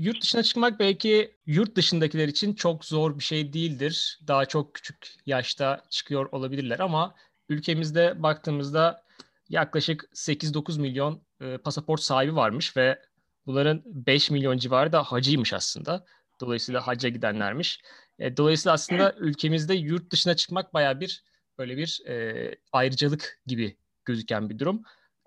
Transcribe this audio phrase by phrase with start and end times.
[0.00, 4.20] yurt dışına çıkmak belki yurt dışındakiler için çok zor bir şey değildir.
[4.28, 7.14] Daha çok küçük yaşta çıkıyor olabilirler ama
[7.48, 9.04] ülkemizde baktığımızda
[9.48, 13.02] yaklaşık 8-9 milyon e, pasaport sahibi varmış ve
[13.46, 16.04] bunların 5 milyon civarı da hacıymış aslında.
[16.40, 17.80] Dolayısıyla hacca gidenlermiş.
[18.18, 21.24] E, dolayısıyla aslında ülkemizde yurt dışına çıkmak baya bir
[21.58, 24.82] böyle bir e, ayrıcalık gibi gözüken bir durum.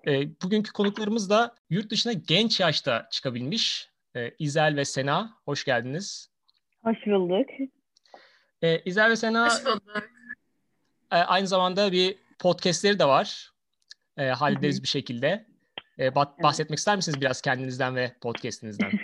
[0.06, 3.93] E, bugünkü konuklarımız da yurt dışına genç yaşta çıkabilmiş.
[4.16, 6.30] E, İzel ve Sena, hoş geldiniz.
[6.84, 7.48] Hoş bulduk.
[8.62, 9.82] E, İzel ve Sena hoş bulduk.
[11.12, 13.52] E, aynı zamanda bir podcastleri de var.
[14.16, 15.46] E, hallederiz bir şekilde.
[15.98, 18.90] E, bahsetmek ister misiniz biraz kendinizden ve podcastinizden?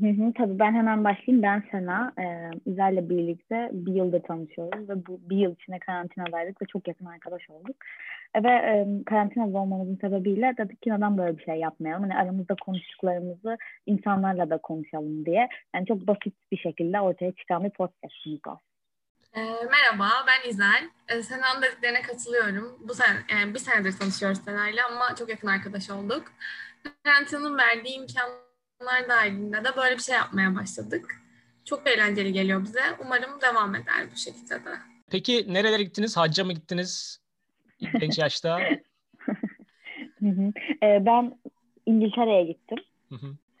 [0.00, 1.42] Hı hı, tabii ben hemen başlayayım.
[1.42, 2.12] Ben Sena.
[2.18, 7.04] E, İzel'le birlikte bir yıldır tanışıyoruz ve bu bir yıl içinde karantinadaydık ve çok yakın
[7.04, 7.76] arkadaş olduk.
[8.34, 12.02] E, ve e, karantinada olmamızın sebebiyle dedik ki neden böyle bir şey yapmayalım?
[12.02, 15.48] Hani aramızda konuştuklarımızı insanlarla da konuşalım diye.
[15.74, 18.58] Yani çok basit bir şekilde ortaya çıkan bir podcastımız var.
[19.36, 20.90] E, merhaba, ben İzel.
[21.08, 22.78] E, Sena'nın dediklerine katılıyorum.
[22.88, 26.24] Bu sen, yani bir senedir tanışıyoruz Sena'yla ama çok yakın arkadaş olduk.
[27.04, 28.47] Karantinanın verdiği imkanlar
[28.82, 31.20] onlar dahilinde de böyle bir şey yapmaya başladık.
[31.64, 32.80] Çok eğlenceli geliyor bize.
[33.04, 34.78] Umarım devam eder bu şekilde de.
[35.10, 36.16] Peki nerelere gittiniz?
[36.16, 37.20] Hacca mı gittiniz?
[38.00, 38.60] Genç yaşta.
[40.82, 41.38] Ee, ben
[41.86, 42.78] İngiltere'ye gittim.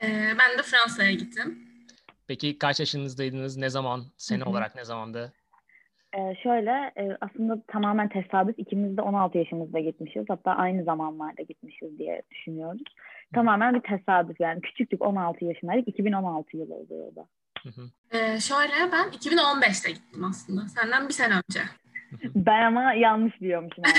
[0.02, 1.58] Ee, ben de Fransa'ya gittim.
[2.26, 3.56] Peki kaç yaşınızdaydınız?
[3.56, 4.04] Ne zaman?
[4.16, 5.32] Sene olarak ne zamandı?
[6.16, 10.24] Ee, şöyle e, aslında tamamen tesadüf ikimiz de 16 yaşımızda gitmişiz.
[10.28, 12.82] Hatta aynı zamanlarda gitmişiz diye düşünüyoruz.
[13.34, 15.88] Tamamen bir tesadüf yani küçüktük 16 yaşındaydık.
[15.88, 17.26] 2016 yılı oluyor da.
[18.10, 20.68] Ee, şöyle ben 2015'te gittim aslında.
[20.68, 21.60] Senden bir sene önce.
[22.34, 23.84] ben ama yanlış diyormuşum.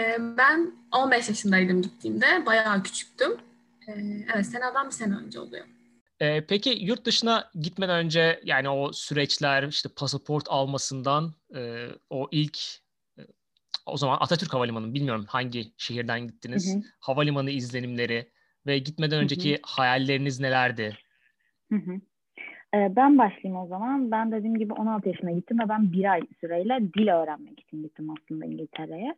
[0.00, 2.46] ee, ben 15 yaşındaydım gittiğimde.
[2.46, 3.32] Bayağı küçüktüm.
[3.88, 3.92] Ee,
[4.34, 5.64] evet seneden bir sene önce oluyor.
[6.20, 12.58] Ee, peki yurt dışına gitmeden önce yani o süreçler işte pasaport almasından e, o ilk
[13.18, 13.22] e,
[13.86, 16.74] o zaman Atatürk Havalimanı bilmiyorum hangi şehirden gittiniz.
[16.74, 16.82] Hı hı.
[17.00, 18.28] Havalimanı izlenimleri
[18.66, 19.60] ve gitmeden önceki hı hı.
[19.62, 20.98] hayalleriniz nelerdi?
[21.72, 22.00] Hı hı.
[22.74, 24.10] Ee, ben başlayayım o zaman.
[24.10, 28.10] Ben dediğim gibi 16 yaşına gittim ve ben bir ay süreyle dil öğrenmek için gittim
[28.10, 29.14] aslında İngiltere'ye.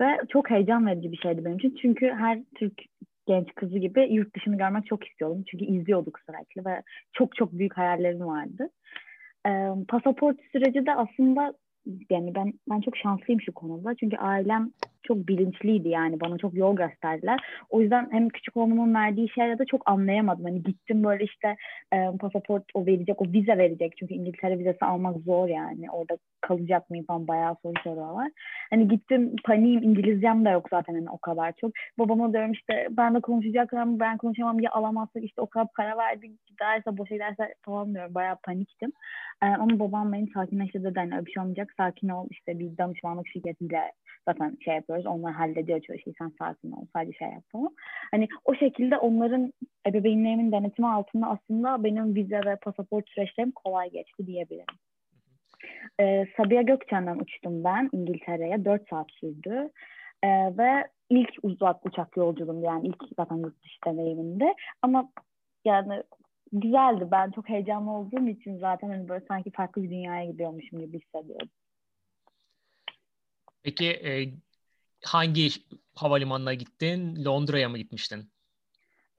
[0.00, 1.78] Ve çok heyecan verici bir şeydi benim için.
[1.82, 2.82] Çünkü her Türk
[3.26, 5.44] genç kızı gibi yurt dışını görmek çok istiyordum.
[5.50, 6.82] Çünkü izliyorduk sürekli ve
[7.12, 8.70] çok çok büyük hayallerim vardı.
[9.46, 11.54] Ee, pasaport süreci de aslında
[12.10, 13.94] yani ben ben çok şanslıyım şu konuda.
[13.94, 14.70] Çünkü ailem
[15.10, 17.40] çok bilinçliydi yani bana çok yol gösterdiler.
[17.70, 20.44] O yüzden hem küçük olmamın verdiği şeyleri de çok anlayamadım.
[20.44, 21.56] Hani gittim böyle işte
[21.94, 23.92] e, pasaport o verecek, o vize verecek.
[23.98, 25.90] Çünkü İngiltere vizesi almak zor yani.
[25.90, 28.30] Orada kalacak mıyım falan bayağı soru soruyorlar.
[28.70, 31.72] Hani gittim paniğim İngilizcem de yok zaten hani o kadar çok.
[31.98, 35.96] Babama diyorum işte ben de konuşacaklar ama ben konuşamam ya alamazsak işte o kadar para
[35.98, 38.14] verdik giderse boşa giderse falan diyorum.
[38.14, 38.92] Bayağı paniktim.
[39.42, 40.92] Ee, ama babam beni sakinleştirdi.
[40.96, 41.72] Yani öyle bir şey olmayacak.
[41.76, 43.92] Sakin ol işte bir danışmanlık şirketiyle
[44.28, 45.06] zaten şey yapıyoruz.
[45.06, 46.14] Onlar hallediyor çoğu şeyi.
[46.18, 46.86] Sen sakin ol.
[46.96, 47.74] Sadece şey yap falan.
[48.10, 49.52] Hani o şekilde onların
[49.86, 54.76] ebeveynlerimin denetimi altında aslında benim vize ve pasaport süreçlerim kolay geçti diyebilirim.
[56.00, 58.64] Ee, Sabiha Gökçen'den uçtum ben İngiltere'ye.
[58.64, 59.70] Dört saat sürdü.
[60.24, 64.54] Ee, ve ilk uzak uçak yolculuğum yani ilk zaten yurt dışı deneyimimde.
[64.82, 65.10] Ama
[65.64, 66.02] yani
[66.52, 67.08] güzeldi.
[67.10, 71.48] Ben çok heyecanlı olduğum için zaten hani böyle sanki farklı bir dünyaya gidiyormuşum gibi hissediyorum.
[73.62, 74.32] Peki e,
[75.04, 75.48] hangi
[75.94, 77.24] havalimanına gittin?
[77.24, 78.30] Londra'ya mı gitmiştin?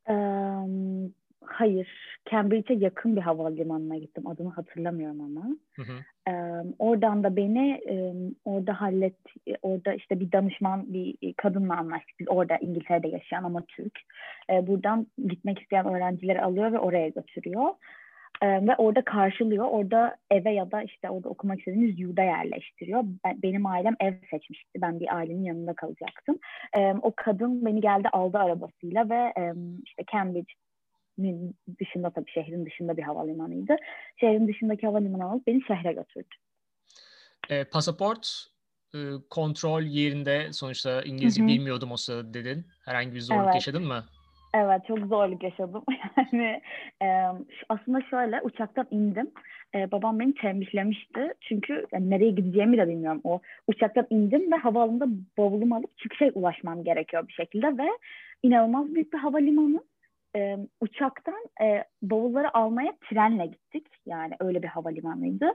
[0.10, 1.14] Um,
[1.46, 1.88] hayır.
[2.32, 4.28] Cambridge'e yakın bir havalimanına gittim.
[4.28, 5.58] Adını hatırlamıyorum ama.
[5.76, 5.94] Hı hı.
[6.32, 9.16] Um, oradan da beni um, orada hallet,
[9.62, 12.20] orada işte bir danışman, bir kadınla anlaştık.
[12.20, 14.00] Biz orada İngiltere'de yaşayan ama Türk.
[14.50, 17.70] Uh, buradan gitmek isteyen öğrencileri alıyor ve oraya götürüyor.
[18.42, 19.66] Ee, ve orada karşılıyor.
[19.66, 23.04] Orada eve ya da işte orada okumak istediğiniz yurda yerleştiriyor.
[23.26, 24.82] Ben, benim ailem ev seçmişti.
[24.82, 26.40] Ben bir ailenin yanında kalacaktım.
[26.78, 29.54] Ee, o kadın beni geldi aldı arabasıyla ve e,
[29.86, 30.54] işte Cambridge
[31.80, 33.76] dışında tabii şehrin dışında bir havalimanıydı.
[34.20, 36.36] Şehrin dışındaki havalimanı alıp beni şehre götürdü.
[37.50, 38.48] E, pasaport
[38.94, 39.00] e,
[39.30, 41.48] kontrol yerinde sonuçta İngilizce Hı-hı.
[41.48, 42.66] bilmiyordum o sırada dedin.
[42.86, 43.56] Herhangi bir zorluk evet.
[43.56, 44.06] yaşadın mı?
[44.54, 45.84] Evet çok zorluk yaşadım.
[46.32, 46.62] Yani
[47.04, 47.08] e,
[47.70, 49.32] aslında şöyle uçaktan indim.
[49.76, 51.34] E, babam beni tembihlemişti.
[51.42, 53.22] Çünkü yani nereye gideceğimi de bilmiyorum.
[53.24, 55.06] O uçaktan indim ve havaalanında
[55.38, 57.88] bavulumu alıp çıkışa ulaşmam gerekiyor bir şekilde ve
[58.44, 59.84] inanılmaz büyük bir havalimanı.
[60.36, 63.88] E, uçaktan e, bavulları almaya trenle gittik.
[64.06, 65.52] Yani öyle bir havalimanıydı.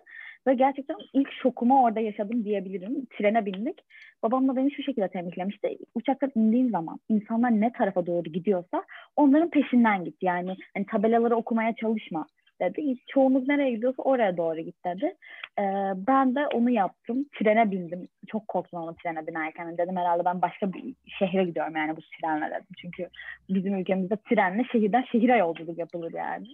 [0.47, 3.07] Ve gerçekten ilk şokumu orada yaşadım diyebilirim.
[3.19, 3.79] Trene bindik.
[4.23, 5.79] Babam da beni şu şekilde tembihlemişti.
[5.95, 8.85] Uçaktan indiğin zaman insanlar ne tarafa doğru gidiyorsa
[9.17, 10.23] onların peşinden git.
[10.23, 12.27] Yani hani tabelaları okumaya çalışma
[12.61, 12.95] dedi.
[13.07, 15.15] Çoğumuz nereye gidiyorsa oraya doğru git dedi.
[15.59, 17.27] Ee, ben de onu yaptım.
[17.39, 18.09] Trene bindim.
[18.27, 19.79] Çok korktum ama trene binerken.
[19.79, 22.67] Dedim herhalde ben başka bir şehre gidiyorum yani bu trenle dedim.
[22.81, 23.09] Çünkü
[23.49, 26.47] bizim ülkemizde trenle şehirden şehire yolculuk yapılır yani.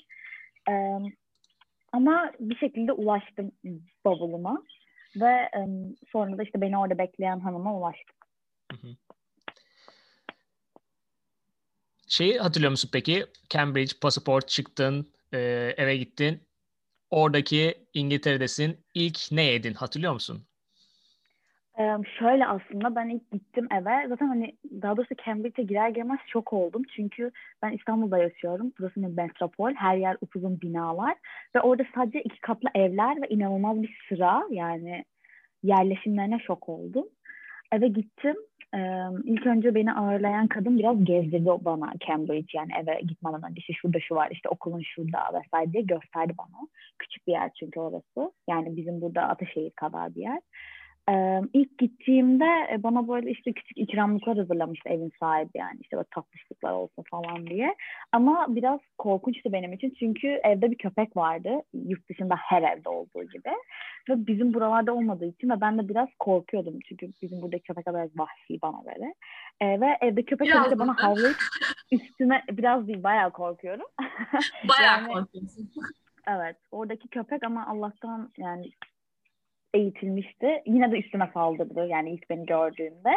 [0.71, 0.99] Ee,
[1.93, 3.53] ama bir şekilde ulaştım
[4.05, 4.63] bavuluma.
[5.17, 8.17] Ve um, sonra da işte beni orada bekleyen hanıma ulaştık.
[12.09, 13.27] Şeyi hatırlıyor musun peki?
[13.51, 15.39] Cambridge pasaport çıktın, e,
[15.77, 16.43] eve gittin.
[17.11, 18.85] Oradaki İngiltere'desin.
[18.95, 20.47] İlk ne yedin hatırlıyor musun?
[22.19, 24.09] Şöyle aslında ben ilk gittim eve.
[24.09, 26.83] Zaten hani daha doğrusu Cambridge'e girer girmez şok oldum.
[26.97, 27.31] Çünkü
[27.63, 28.73] ben İstanbul'da yaşıyorum.
[28.79, 29.75] Burası bir metropol.
[29.75, 31.15] Her yer upuzun binalar.
[31.55, 34.43] Ve orada sadece iki katlı evler ve inanılmaz bir sıra.
[34.51, 35.05] Yani
[35.63, 37.07] yerleşimlerine şok oldum.
[37.73, 38.37] Eve gittim.
[38.75, 43.73] Ee, ilk önce beni ağırlayan kadın biraz gezdirdi bana Cambridge yani eve gitmeden önce işte
[43.73, 46.69] şurada şu var işte okulun şurada vesaire diye gösterdi bana.
[46.99, 48.33] Küçük bir yer çünkü orası.
[48.49, 50.41] Yani bizim burada Ataşehir kadar bir yer.
[51.11, 56.09] Ee, ilk gittiğimde e, bana böyle işte küçük ikramlıklar hazırlamıştı evin sahibi yani işte böyle
[56.15, 57.75] tatlışlıklar olsa falan diye.
[58.13, 63.25] Ama biraz korkunçtu benim için çünkü evde bir köpek vardı yurt dışında her evde olduğu
[63.25, 63.51] gibi.
[64.09, 68.19] Ve bizim buralarda olmadığı için ve ben de biraz korkuyordum çünkü bizim burada köpek biraz
[68.19, 69.15] vahşi bana göre.
[69.61, 71.37] Ee, ve evde köpek biraz de bana havlayıp
[71.93, 73.87] üstüme biraz değil bayağı korkuyorum.
[74.69, 75.71] Bayağı yani, korkuyorsun.
[76.29, 78.71] Evet oradaki köpek ama Allah'tan yani
[79.75, 80.63] eğitilmişti.
[80.67, 83.11] Yine de üstüme saldırdı yani ilk beni gördüğünde.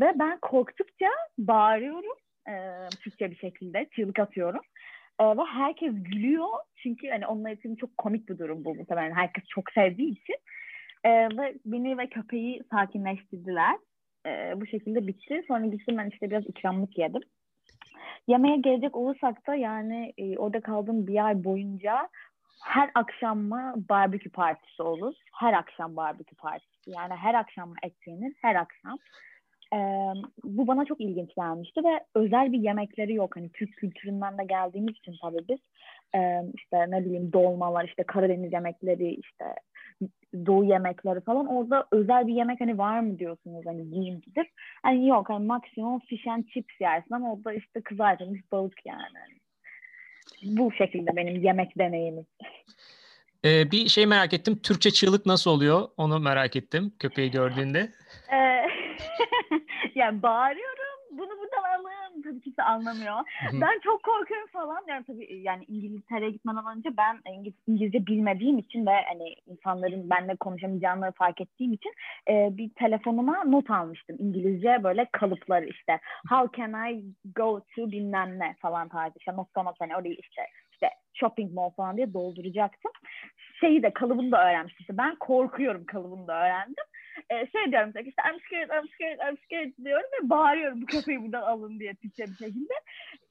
[0.00, 1.08] Ve ben korktukça
[1.38, 2.16] bağırıyorum.
[2.48, 2.54] E,
[3.02, 4.60] Türkçe bir şekilde çığlık atıyorum.
[5.20, 6.48] E, ve herkes gülüyor.
[6.76, 9.14] Çünkü hani onlar için çok komik bir durum bu muhtemelen.
[9.14, 10.36] Herkes çok sevdiği için.
[11.04, 13.76] E, ve beni ve köpeği sakinleştirdiler.
[14.56, 15.44] Bu şekilde bitti.
[15.48, 17.22] Sonra gittim ben işte biraz ikramlık yedim.
[18.28, 22.08] Yemeğe gelecek olursak da yani orada kaldığım bir ay boyunca
[22.64, 25.14] her akşam mı barbekü partisi olur?
[25.40, 26.90] Her akşam barbekü partisi.
[26.90, 28.34] Yani her akşam mı et yenir?
[28.42, 28.98] Her akşam.
[29.74, 29.78] Ee,
[30.44, 33.36] bu bana çok ilginç gelmişti ve özel bir yemekleri yok.
[33.36, 35.58] Hani Türk kültüründen de geldiğimiz için tabii biz
[36.14, 39.44] e, işte ne bileyim dolmalar, işte Karadeniz yemekleri, işte
[40.46, 44.46] Doğu yemekleri falan orada özel bir yemek hani var mı diyorsunuz hani yiyeyim gidip.
[44.82, 49.18] Hani yok hani maksimum fish and chips yersin ama orada işte kızartılmış balık yani
[50.42, 52.26] bu şekilde benim yemek deneyimim.
[53.44, 54.58] Ee, bir şey merak ettim.
[54.62, 55.88] Türkçe çığlık nasıl oluyor?
[55.96, 57.92] Onu merak ettim köpeği gördüğünde.
[58.32, 58.36] Ee,
[59.94, 61.18] yani bağırıyorum.
[61.18, 61.47] Bunu alın.
[62.22, 63.16] Tabii kimse anlamıyor.
[63.52, 65.04] ben çok korkuyorum falan diyorum.
[65.06, 71.12] Tabii yani İngiltere'ye gitmeden önce ben İngiliz, İngilizce bilmediğim için ve hani insanların benimle konuşamayacağını
[71.12, 71.92] fark ettiğim için
[72.30, 74.16] e, bir telefonuma not almıştım.
[74.18, 76.00] İngilizce böyle kalıpları işte.
[76.28, 77.04] How can I
[77.36, 79.14] go to bilmem ne falan tarzı.
[79.18, 80.42] İşte nokta nokta hani orayı işte
[80.72, 82.92] işte shopping mall falan diye dolduracaktım.
[83.60, 84.80] Şeyi de kalıbını da öğrenmiştim.
[84.80, 86.84] İşte ben korkuyorum kalıbını da öğrendim
[87.30, 91.22] e, şey diyorum işte I'm scared, I'm scared, I'm scared diyorum ve bağırıyorum bu köpeği
[91.22, 92.74] buradan alın diye Türkçe bir şekilde.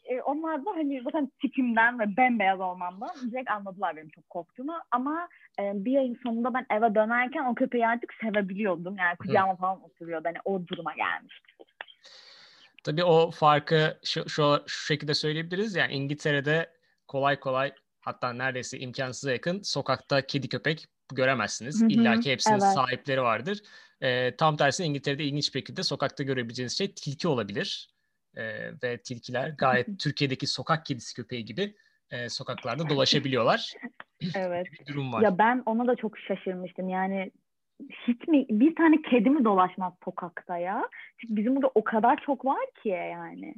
[0.06, 4.80] E, onlar da hani zaten tipimden ve bembeyaz olmamdan direkt anladılar benim çok korktuğumu.
[4.92, 5.30] Ama
[5.60, 8.95] e, bir ayın sonunda ben eve dönerken o köpeği artık sevebiliyordum.
[8.98, 10.28] Yani kucağıma falan oturuyordu.
[10.28, 11.54] Hani o duruma gelmişti.
[12.83, 15.75] Tabii o farkı şu, şu, şu şekilde söyleyebiliriz.
[15.75, 16.69] Yani İngiltere'de
[17.07, 20.85] kolay kolay hatta neredeyse imkansıza yakın sokakta kedi köpek
[21.16, 21.81] göremezsiniz.
[21.81, 22.73] İlla ki hepsinin evet.
[22.73, 23.61] sahipleri vardır.
[24.02, 27.90] E, tam tersi İngiltere'de ilginç bir şekilde sokakta görebileceğiniz şey tilki olabilir.
[28.35, 31.76] E, ve tilkiler gayet Türkiye'deki sokak kedisi köpeği gibi
[32.11, 33.73] e, sokaklarda dolaşabiliyorlar.
[34.35, 34.68] evet.
[34.71, 35.21] bir durum var.
[35.21, 36.90] Ya ben ona da çok şaşırmıştım.
[36.90, 37.31] Yani
[38.07, 40.90] hiç mi bir tane kedi mi dolaşmaz sokakta ya?
[41.18, 43.56] Çünkü bizim burada o kadar çok var ki yani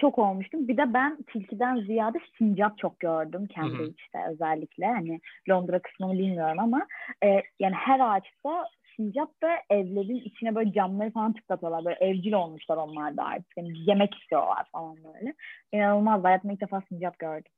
[0.00, 0.68] şok olmuştum.
[0.68, 4.86] Bir de ben tilkiden ziyade sincap çok gördüm Cambridge'de özellikle.
[4.86, 5.20] Hani
[5.50, 6.86] Londra kısmını bilmiyorum ama
[7.24, 8.66] e, yani her ağaçta
[8.96, 11.84] sincap ve evlerin içine böyle camları falan tıklatıyorlar.
[11.84, 13.56] Böyle evcil olmuşlar onlar da artık.
[13.56, 15.34] Yani yemek istiyorlar falan böyle.
[15.72, 16.24] İnanılmaz.
[16.24, 17.52] Hayatımda ilk defa sincap gördüm.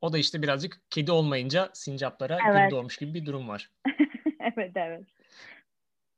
[0.00, 2.70] O da işte birazcık kedi olmayınca sincaplara evet.
[2.70, 3.70] gün doğmuş gibi bir durum var.
[4.40, 5.02] evet evet.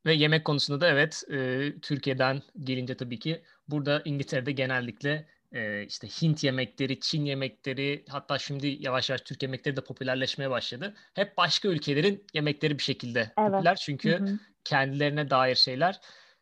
[0.07, 6.09] Ve yemek konusunda da evet e, Türkiye'den gelince tabii ki burada İngiltere'de genellikle e, işte
[6.09, 10.95] Hint yemekleri, Çin yemekleri hatta şimdi yavaş yavaş Türk yemekleri de popülerleşmeye başladı.
[11.15, 13.51] Hep başka ülkelerin yemekleri bir şekilde evet.
[13.53, 14.39] popüler çünkü hı hı.
[14.65, 16.01] kendilerine dair şeyler.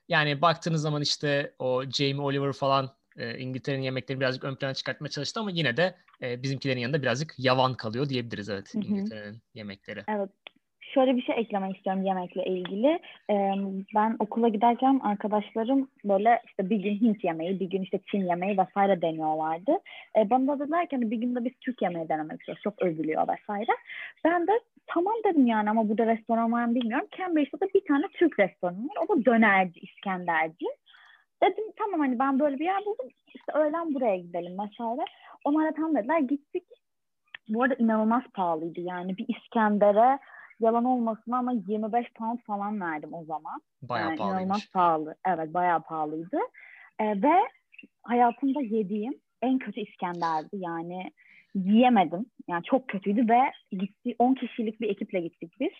[0.08, 5.10] Yani baktığınız zaman işte o Jamie Oliver falan e, İngiltere'nin yemeklerini birazcık ön plana çıkartmaya
[5.10, 8.82] çalıştı ama yine de e, bizimkilerin yanında birazcık yavan kalıyor diyebiliriz evet hı hı.
[8.82, 10.04] İngiltere'nin yemekleri.
[10.08, 10.30] Evet
[10.94, 12.98] şöyle bir şey eklemek istiyorum yemekle ilgili.
[13.30, 13.50] Ee,
[13.94, 18.58] ben okula giderken arkadaşlarım böyle işte bir gün Hint yemeği, bir gün işte Çin yemeği
[18.58, 19.72] vesaire deniyorlardı.
[20.16, 22.62] Ee, bana da dediler ki hani bir gün de biz Türk yemeği denemek istiyoruz.
[22.62, 23.72] Çok övülüyor vesaire.
[24.24, 27.08] Ben de tamam dedim yani ama burada restoran var mı bilmiyorum.
[27.18, 29.06] Cambridge'de de bir tane Türk restoranı var.
[29.08, 30.66] O da dönerci, İskenderci.
[31.42, 33.08] Dedim tamam hani ben böyle bir yer buldum.
[33.34, 35.04] İşte öğlen buraya gidelim vesaire.
[35.44, 36.64] Onlar da tam dediler gittik.
[37.48, 40.18] Bu arada inanılmaz pahalıydı yani bir İskender'e
[40.62, 43.60] yalan olmasın ama 25 pound falan verdim o zaman.
[43.82, 44.42] Bayağı yani pahalıymış.
[44.42, 45.14] inanılmaz pahalı.
[45.26, 46.38] Evet bayağı pahalıydı.
[47.00, 47.34] Ee, ve
[48.02, 50.56] hayatımda yediğim en kötü İskender'di.
[50.56, 51.12] Yani
[51.54, 52.26] yiyemedim.
[52.48, 53.40] Yani çok kötüydü ve
[53.70, 55.72] gitti 10 kişilik bir ekiple gittik biz.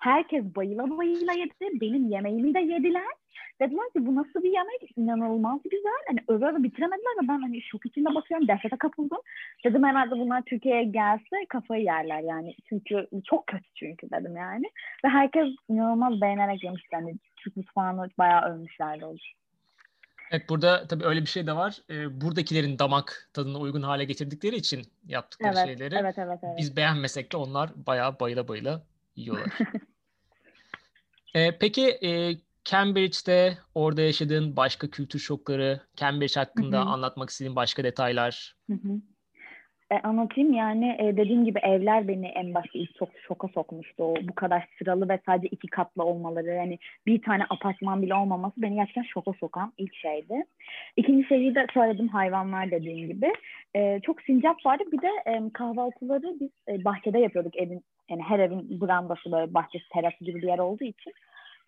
[0.00, 1.80] Herkes bayıla bayıla yedi.
[1.80, 3.12] Benim yemeğimi de yediler.
[3.60, 4.92] Dediler ki bu nasıl bir yemek?
[4.96, 6.02] İnanılmaz güzel.
[6.08, 8.48] Hani öve öve bitiremediler ve ben hani şok içinde bakıyorum.
[8.48, 9.18] Dehşete kapıldım.
[9.64, 12.54] Dedim herhalde bunlar Türkiye'ye gelse kafayı yerler yani.
[12.68, 14.64] Çünkü çok kötü çünkü dedim yani.
[15.04, 16.96] Ve herkes inanılmaz beğenerek yemişti.
[16.96, 19.14] Hani Türk mutfağını bayağı övmüşlerdi o
[20.32, 21.82] Evet burada tabii öyle bir şey de var.
[21.90, 26.58] Ee, buradakilerin damak tadına uygun hale getirdikleri için yaptıkları Evet, şeyleri evet, evet, evet.
[26.58, 28.82] biz beğenmesek de onlar bayağı bayıla bayıla
[29.16, 29.58] yiyorlar.
[31.34, 36.84] Ee, peki e, Cambridge'de orada yaşadığın başka kültür şokları, Cambridge hakkında Hı hı.
[36.84, 38.56] anlatmak istediğin başka detaylar.
[38.70, 39.00] Hı hı.
[39.92, 44.04] E, anlatayım yani e, dediğim gibi evler beni en başta ilk çok şoka sokmuştu.
[44.04, 48.62] O, bu kadar sıralı ve sadece iki katlı olmaları yani bir tane apartman bile olmaması
[48.62, 50.44] beni gerçekten şoka sokan ilk şeydi.
[50.96, 53.32] İkinci şeyi de söyledim hayvanlar dediğim gibi.
[53.74, 58.38] E, çok sincap vardı bir de e, kahvaltıları biz e, bahçede yapıyorduk evin yani her
[58.38, 61.12] evin brandası böyle bahçesi terası gibi bir yer olduğu için.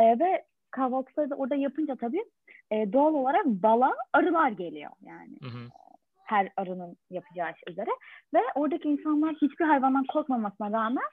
[0.00, 2.24] E, ve kahvaltıları da orada yapınca tabii
[2.70, 5.68] e, doğal olarak bala arılar geliyor yani Hı hı.
[6.24, 7.90] Her arının yapacağı şey üzere.
[8.34, 11.04] Ve oradaki insanlar hiçbir hayvandan korkmamasına rağmen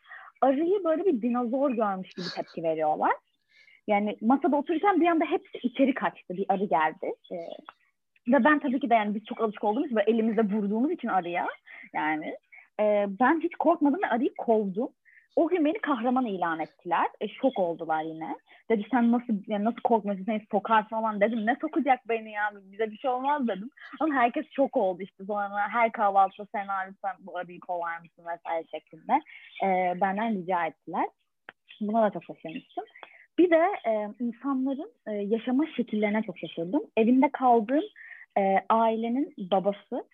[0.41, 3.11] arıyı böyle bir dinozor görmüş gibi tepki veriyorlar.
[3.87, 6.33] Yani masada otururken bir anda hepsi içeri kaçtı.
[6.33, 7.13] Bir arı geldi.
[7.31, 7.35] Ee,
[8.27, 11.07] ve ben tabii ki de yani biz çok alışık olduğumuz için böyle elimizde vurduğumuz için
[11.07, 11.47] arıya
[11.93, 12.35] yani
[12.79, 14.89] e, ben hiç korkmadım ve arıyı kovdum.
[15.35, 17.07] O gün beni kahraman ilan ettiler.
[17.21, 18.38] E, şok oldular yine.
[18.69, 21.45] Dedi sen nasıl yani nasıl korkmuyorsun seni sokar falan dedim.
[21.45, 23.69] Ne sokacak beni ya bize bir şey olmaz dedim.
[24.00, 28.65] Ama herkes şok oldu işte sonra her kahvaltıda sen lütfen bu arıyı kovar mısın vesaire
[28.71, 29.13] şeklinde.
[29.63, 31.05] E, benden rica ettiler.
[31.81, 32.83] Buna da çok şaşırmıştım.
[33.38, 36.81] Bir de e, insanların e, yaşama şekillerine çok şaşırdım.
[36.97, 37.83] Evinde kaldığım
[38.38, 40.07] e, ailenin babası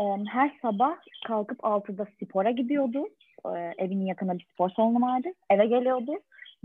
[0.00, 3.08] e, her sabah kalkıp 6'da spora gidiyordu.
[3.56, 5.28] E, evinin yakında bir spor salonu vardı.
[5.50, 6.12] Eve geliyordu,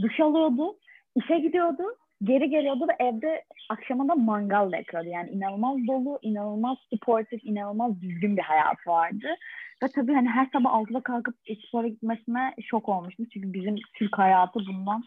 [0.02, 0.76] duş alıyordu,
[1.16, 1.84] işe gidiyordu,
[2.24, 5.10] geri geliyordu ve evde akşama da mangal yakıyordu.
[5.10, 9.28] Yani inanılmaz dolu, inanılmaz sportif, inanılmaz düzgün bir hayatı vardı.
[9.84, 11.36] Ve tabii hani her sabah 6'da kalkıp
[11.68, 13.28] spora gitmesine şok olmuştum.
[13.34, 15.04] Çünkü bizim Türk hayatı bundan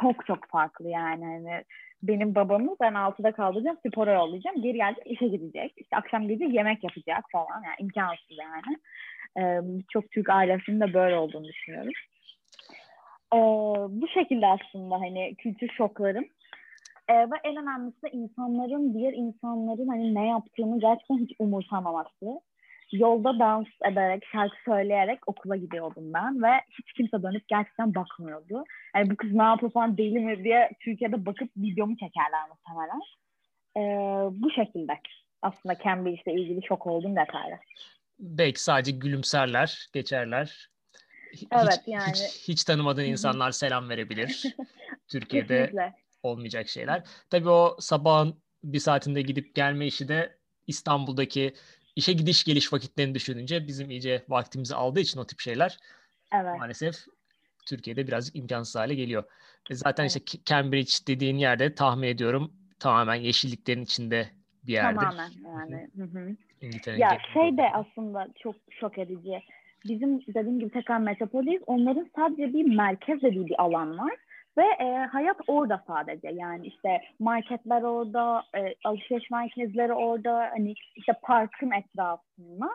[0.00, 1.24] çok çok farklı yani.
[1.24, 1.64] Hani
[2.02, 4.62] benim babamı ben 6'da kaldıracağım, spora yollayacağım.
[4.62, 5.72] Geri gelecek, işe gidecek.
[5.76, 7.62] İşte akşam gece yemek yapacak falan.
[7.64, 8.78] Yani imkansız yani.
[9.38, 9.60] Ee,
[9.92, 11.92] çok Türk ailesinin de böyle olduğunu düşünüyorum.
[13.34, 13.38] Ee,
[14.00, 16.24] bu şekilde aslında hani kültür şoklarım.
[17.08, 22.40] Ee, ve en önemlisi de insanların, diğer insanların hani ne yaptığını gerçekten hiç umursamaması.
[22.92, 28.64] Yolda dans ederek, şarkı söyleyerek okula gidiyordum ben ve hiç kimse dönüp gerçekten bakmıyordu.
[28.96, 33.00] Yani bu kız ne yapıyor falan deli mi diye Türkiye'de bakıp videomu çekerler muhtemelen.
[33.76, 33.80] Ee,
[34.42, 34.92] bu şekilde
[35.42, 37.60] aslında Cambridge'le ilgili şok olduğum detaylar.
[38.20, 40.70] Belki sadece gülümserler, geçerler.
[41.32, 42.12] Hiç, Evet, yani.
[42.12, 44.42] hiç, hiç tanımadığın insanlar selam verebilir.
[45.08, 45.94] Türkiye'de Kesinlikle.
[46.22, 47.04] olmayacak şeyler.
[47.30, 51.54] Tabii o sabahın bir saatinde gidip gelme işi de İstanbul'daki
[51.96, 55.78] işe gidiş geliş vakitlerini düşününce bizim iyice vaktimizi aldığı için o tip şeyler
[56.34, 56.58] Evet.
[56.58, 57.04] maalesef
[57.66, 59.24] Türkiye'de birazcık imkansız hale geliyor.
[59.70, 60.16] E zaten Evet.
[60.16, 64.30] işte Cambridge dediğin yerde tahmin ediyorum tamamen yeşilliklerin içinde
[64.66, 65.00] bir yerdir.
[65.00, 65.88] Tamamen yani.
[65.96, 66.36] Hı hı.
[66.60, 69.42] İngiltere'nin Ya şey de aslında çok şok edici.
[69.84, 71.62] Bizim dediğim gibi tekrar metropoliyiz.
[71.66, 74.12] Onların sadece bir merkez dediği bir alan var.
[74.58, 76.28] Ve e, hayat orada sadece.
[76.28, 82.68] Yani işte marketler orada, e, alışveriş merkezleri orada, hani işte parkın etrafında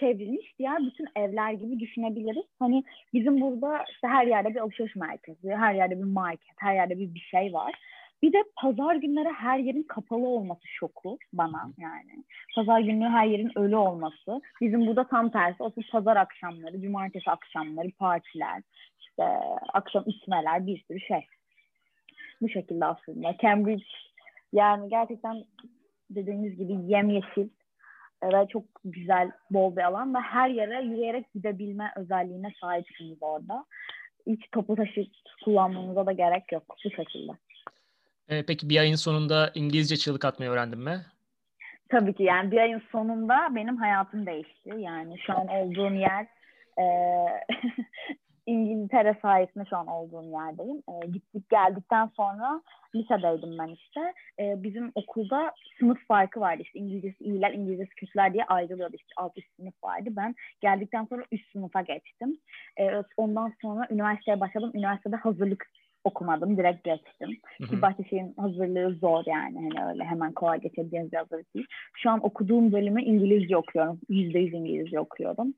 [0.00, 2.44] çevrilmiş diğer bütün evler gibi düşünebiliriz.
[2.58, 6.98] Hani bizim burada işte her yerde bir alışveriş merkezi, her yerde bir market, her yerde
[6.98, 7.74] bir bir şey var.
[8.22, 12.24] Bir de pazar günleri her yerin kapalı olması şoku bana yani.
[12.56, 14.40] Pazar günü her yerin ölü olması.
[14.60, 15.62] Bizim burada tam tersi.
[15.62, 18.62] O pazar akşamları, cumartesi akşamları partiler,
[19.00, 19.24] işte
[19.72, 21.26] akşam içmeler, bir sürü şey.
[22.40, 23.36] Bu şekilde aslında.
[23.42, 23.84] Cambridge
[24.52, 25.44] yani gerçekten
[26.10, 27.48] dediğimiz gibi yemyeşil
[28.22, 33.64] e, ve çok güzel, bol bir alan ve her yere yürüyerek gidebilme özelliğine sahipsiniz orada.
[34.26, 35.10] hiç toplu taşıt
[35.44, 37.32] kullanmamıza da gerek yok bu şekilde.
[38.28, 41.00] E, peki bir ayın sonunda İngilizce çığlık atmayı öğrendin mi?
[41.88, 44.70] Tabii ki yani bir ayın sonunda benim hayatım değişti.
[44.78, 46.26] Yani şu an olduğum yer
[46.78, 46.84] e,
[48.46, 50.82] İngiltere sayesinde şu an olduğum yerdeyim.
[50.88, 52.62] E, gittik geldikten sonra
[52.94, 54.00] lisedeydim ben işte.
[54.38, 59.38] E, bizim okulda sınıf farkı vardı işte İngilizcesi iyiler, İngilizcesi kötüler diye ayrılıyordu işte alt
[59.38, 60.08] üst sınıf vardı.
[60.10, 62.38] Ben geldikten sonra üst sınıfa geçtim.
[62.80, 64.70] E, ondan sonra üniversiteye başladım.
[64.74, 65.70] Üniversitede hazırlık
[66.04, 66.56] okumadım.
[66.56, 67.38] Direkt geçtim.
[67.58, 69.56] Hı Ki Bahçeşehir'in hazırlığı zor yani.
[69.56, 71.66] Hani öyle hemen kolay geçebileceğiniz bir hazırlık değil.
[71.96, 74.00] Şu an okuduğum bölümü İngilizce okuyorum.
[74.08, 75.54] Yüzde yüz İngilizce okuyorum.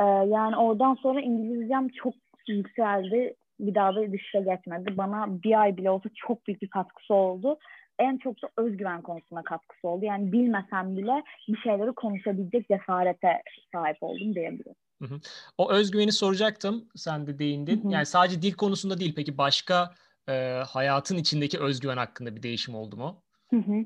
[0.00, 2.14] Ee, yani oradan sonra İngilizcem çok
[2.48, 3.34] yükseldi.
[3.60, 4.96] Bir daha da dışa geçmedi.
[4.96, 7.58] Bana bir ay bile olsa çok büyük bir katkısı oldu.
[7.98, 10.04] En çok da özgüven konusunda katkısı oldu.
[10.04, 14.74] Yani bilmesem bile bir şeyleri konuşabilecek cesarete sahip oldum diyebilirim.
[15.02, 15.20] Hı hı.
[15.58, 16.88] O özgüveni soracaktım.
[16.96, 17.84] Sen de değindin.
[17.84, 17.92] Hı hı.
[17.92, 19.14] Yani sadece dil konusunda değil.
[19.16, 19.90] Peki başka
[20.28, 20.32] e,
[20.68, 23.22] hayatın içindeki özgüven hakkında bir değişim oldu mu?
[23.50, 23.84] Hı hı.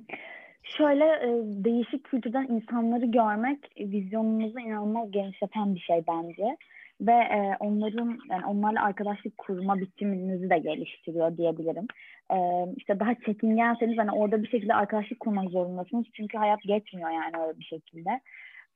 [0.63, 1.29] Şöyle e,
[1.65, 6.57] değişik kültürden insanları görmek vizyonumuzu inanılmaz genişleten bir şey bence
[7.01, 11.87] ve e, onların yani onlarla arkadaşlık kurma biçiminizi de geliştiriyor diyebilirim.
[12.33, 12.39] E,
[12.77, 17.59] işte daha çekingenseniz hani orada bir şekilde arkadaşlık kurmak zorundasınız çünkü hayat geçmiyor yani öyle
[17.59, 18.21] bir şekilde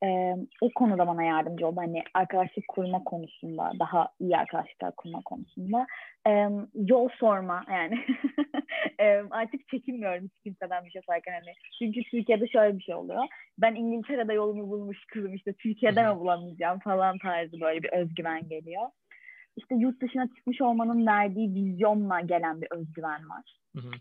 [0.03, 1.77] e, o konuda bana yardımcı oldu.
[1.77, 5.85] Hani arkadaşlık kurma konusunda, daha iyi arkadaşlıklar kurma konusunda.
[6.27, 7.99] E, yol sorma yani.
[8.99, 11.33] e, artık çekinmiyorum hiç kimseden bir şey sorarken.
[11.33, 11.53] Hani.
[11.79, 13.23] Çünkü Türkiye'de şöyle bir şey oluyor.
[13.57, 18.89] Ben İngiltere'de yolumu bulmuş kızım işte Türkiye'de mi bulamayacağım falan tarzı böyle bir özgüven geliyor.
[19.57, 23.57] İşte yurt dışına çıkmış olmanın verdiği vizyonla gelen bir özgüven var.
[23.75, 23.91] Hı hı.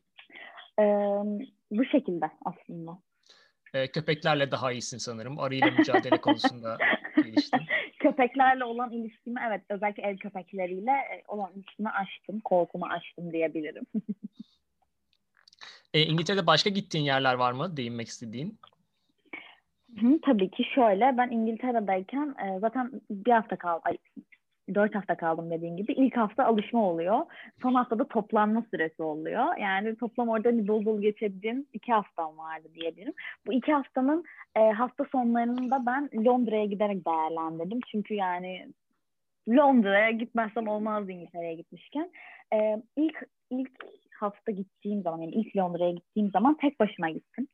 [0.83, 0.85] E,
[1.71, 2.99] bu şekilde aslında.
[3.75, 5.39] E, köpeklerle daha iyisin sanırım.
[5.39, 6.79] Arıyla mücadele konusunda
[7.17, 7.61] geliştin.
[7.99, 12.41] Köpeklerle olan ilişkimi evet özellikle ev köpekleriyle e, olan ilişkimi açtım.
[12.41, 13.85] Korkumu açtım diyebilirim.
[15.95, 18.59] e, İngiltere'de başka gittiğin yerler var mı değinmek istediğin?
[20.01, 23.97] Hı, tabii ki şöyle ben İngiltere'deyken e, zaten bir hafta kaldım
[24.75, 25.93] dört hafta kaldım dediğim gibi.
[25.93, 27.21] ilk hafta alışma oluyor.
[27.63, 29.57] Son haftada toplanma süresi oluyor.
[29.57, 33.13] Yani toplam orada bir dolu dolu geçebildiğim iki haftam vardı diyebilirim.
[33.47, 34.25] Bu iki haftanın
[34.57, 37.81] e, hafta sonlarını da ben Londra'ya giderek değerlendirdim.
[37.91, 38.69] Çünkü yani
[39.49, 42.11] Londra'ya gitmezsem olmazdı İngiltere'ye gitmişken.
[42.55, 43.71] E, ilk ilk
[44.21, 47.49] hafta gittiğim zaman yani ilk Londra'ya gittiğim zaman tek başıma gittim.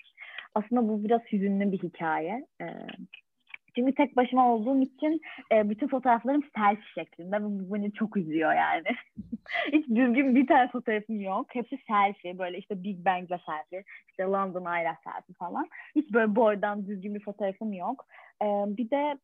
[0.54, 2.46] Aslında bu biraz hüzünlü bir hikaye.
[2.60, 2.66] E,
[3.74, 5.20] çünkü tek başıma olduğum için
[5.52, 7.44] e, bütün fotoğraflarım selfie şeklinde.
[7.44, 8.84] Bu beni çok üzüyor yani.
[9.72, 11.46] Hiç düzgün bir tane fotoğrafım yok.
[11.50, 12.38] Hepsi selfie.
[12.38, 13.84] Böyle işte Big Bang'le selfie.
[14.08, 15.68] işte London Eye'le selfie falan.
[15.96, 18.06] Hiç böyle boydan düzgün bir fotoğrafım yok.
[18.42, 19.18] E, bir de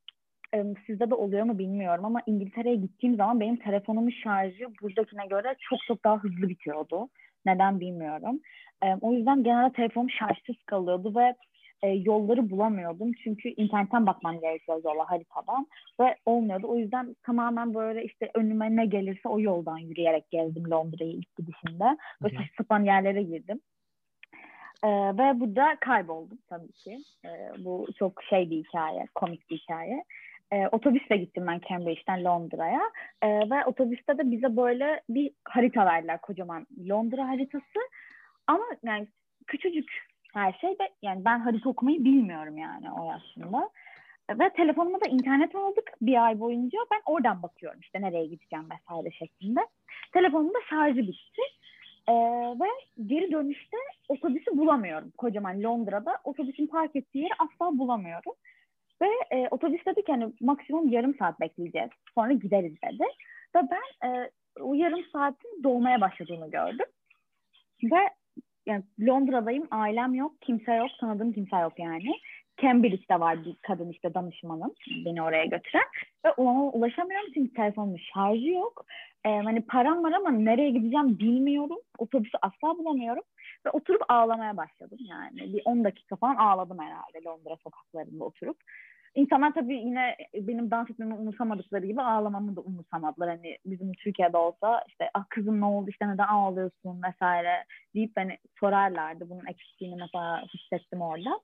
[0.54, 5.56] e, sizde de oluyor mu bilmiyorum ama İngiltere'ye gittiğim zaman benim telefonumun şarjı buradakine göre
[5.58, 7.08] çok çok daha hızlı bitiyordu.
[7.46, 8.40] Neden bilmiyorum.
[8.84, 11.34] E, o yüzden genelde telefonum şarjsız kalıyordu ve
[11.82, 13.12] e, yolları bulamıyordum.
[13.12, 15.66] Çünkü internetten bakmam gerekiyor yola haritadan
[16.00, 16.66] ve olmuyordu.
[16.68, 21.96] O yüzden tamamen böyle işte önüme ne gelirse o yoldan yürüyerek gezdim Londra'yı ilk gidişimde.
[22.22, 23.60] Ve saç sapan yerlere girdim.
[24.84, 26.98] Ee, ve burada kayboldum tabii ki.
[27.24, 30.04] Ee, bu çok şey bir hikaye, komik bir hikaye.
[30.52, 32.82] Ee, otobüsle gittim ben Cambridge'den Londra'ya.
[33.22, 37.78] Ee, ve otobüste de bize böyle bir harita verdiler kocaman Londra haritası.
[38.46, 39.08] Ama yani
[39.46, 40.05] küçücük
[40.36, 43.70] her şey de yani ben harita okumayı bilmiyorum yani o yaşımda.
[44.30, 46.78] Ve telefonuma da internet aldık bir ay boyunca.
[46.90, 49.60] Ben oradan bakıyorum işte nereye gideceğim vesaire şeklinde.
[50.12, 51.42] Telefonumda şarjı bitti.
[52.08, 52.12] Ee,
[52.60, 52.68] ve
[53.06, 53.76] geri dönüşte
[54.08, 55.10] otobüsü bulamıyorum.
[55.18, 58.32] Kocaman Londra'da otobüsün park ettiği yeri asla bulamıyorum.
[59.02, 61.90] Ve e, otobüs dedi ki hani maksimum yarım saat bekleyeceğiz.
[62.14, 63.04] Sonra gideriz dedi.
[63.56, 66.86] Ve ben e, o yarım saatin dolmaya başladığını gördüm.
[67.82, 67.98] Ve
[68.66, 72.12] yani Londra'dayım, ailem yok, kimse yok, tanıdığım kimse yok yani.
[72.62, 74.74] Cambridge'de var bir kadın işte danışmanım
[75.04, 75.84] beni oraya götüren
[76.24, 78.84] ve ona ulaşamıyorum çünkü telefonumun şarjı yok.
[79.24, 81.78] Ee, hani param var ama nereye gideceğim bilmiyorum.
[81.98, 83.22] Otobüsü asla bulamıyorum
[83.66, 85.52] ve oturup ağlamaya başladım yani.
[85.54, 88.56] Bir 10 dakika falan ağladım herhalde Londra sokaklarında oturup.
[89.16, 93.28] İnsanlar tabii yine benim dans etmemi umursamadıkları gibi ağlamamı da umursamadılar.
[93.28, 98.38] Hani bizim Türkiye'de olsa işte ah kızım ne oldu işte neden ağlıyorsun vesaire deyip beni
[98.60, 99.30] sorarlardı.
[99.30, 101.40] Bunun eksikliğini mesela hissettim orada.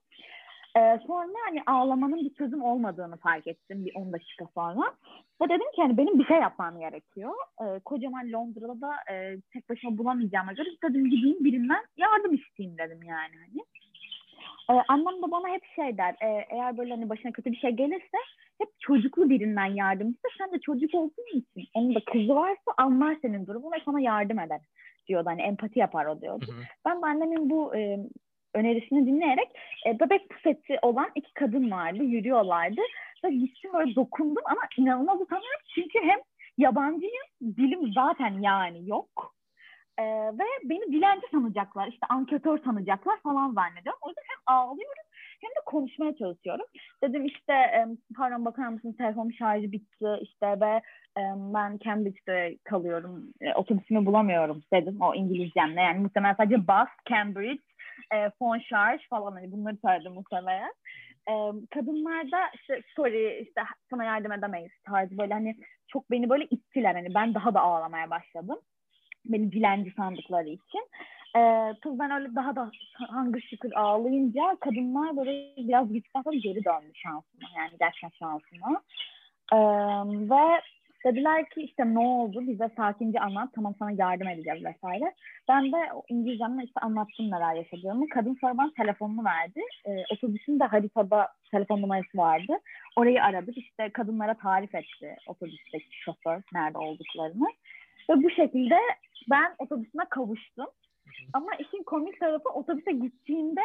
[0.77, 4.81] Ee, sonra hani ağlamanın bir çözüm olmadığını fark ettim bir 10 dakika sonra.
[5.41, 7.33] Ve dedim ki hani benim bir şey yapmam gerekiyor.
[7.61, 13.03] Ee, kocaman Londra'da da e, tek başıma bulamayacağıma göre dedim gideyim birinden yardım isteyeyim dedim
[13.03, 13.63] yani hani.
[14.71, 17.71] Ee, annem de bana hep şey der, e, eğer böyle hani başına kötü bir şey
[17.71, 18.17] gelirse
[18.61, 20.27] hep çocuklu birinden yardım iste.
[20.37, 24.39] Sen de çocuk olduğun için onun da kızı varsa anlar senin durumu ve sana yardım
[24.39, 24.61] eder
[25.07, 25.29] diyordu.
[25.29, 26.45] Hani empati yapar o diyordu.
[26.47, 26.63] Hı hı.
[26.85, 27.99] Ben de annemin bu e,
[28.53, 29.47] önerisini dinleyerek
[29.87, 32.03] e, bebek pufeti olan iki kadın vardı.
[32.03, 32.81] Yürüyorlardı.
[33.25, 35.61] Ve gittim böyle dokundum ama inanılmaz utanıyorum.
[35.75, 36.19] Çünkü hem
[36.57, 39.33] yabancıyım, dilim zaten yani yok.
[39.99, 40.03] Ee,
[40.33, 43.99] ve beni dilenci sanacaklar, işte anketör sanacaklar falan zannediyorum.
[44.01, 45.03] O yüzden hem ağlıyorum
[45.41, 46.65] hem de konuşmaya çalışıyorum.
[47.03, 47.85] Dedim işte
[48.17, 50.81] pardon bakar mısın telefonun şarjı bitti işte ve
[51.53, 53.23] ben Cambridge'de kalıyorum.
[53.41, 55.81] E, otobüsümü bulamıyorum dedim o İngilizcemle.
[55.81, 57.63] Yani muhtemelen sadece bus, Cambridge,
[58.13, 60.73] e, fon şarj falan hani bunları söyledim muhtemelen.
[61.29, 61.33] E,
[61.73, 65.55] kadınlarda işte story işte sana yardım edemeyiz tarzı böyle hani
[65.87, 68.59] çok beni böyle ittiler hani ben daha da ağlamaya başladım.
[69.25, 70.87] Beni dilenci sandıkları için.
[71.37, 76.91] Ee, kız ben öyle daha da hangi şükür ağlayınca kadınlar böyle biraz gittikten geri döndü
[76.93, 77.49] şansına.
[77.57, 78.81] Yani gerçekten şansına.
[79.53, 79.57] Ee,
[80.29, 80.61] ve
[81.05, 85.13] dediler ki işte ne oldu bize sakince anlat tamam sana yardım edeceğiz vesaire.
[85.49, 85.77] Ben de
[86.09, 88.09] İngilizcemle işte anlattım neler yaşadığımı.
[88.09, 89.61] Kadın sonra bana telefonunu verdi.
[89.85, 92.53] Ee, otobüsün de haritada telefon numarası vardı.
[92.95, 97.47] Orayı aradık işte kadınlara tarif etti otobüsteki şoför nerede olduklarını.
[98.09, 98.77] Ve bu şekilde
[99.29, 100.67] ben otobüsüne kavuştum.
[101.33, 103.61] Ama işin komik tarafı otobüse gittiğimde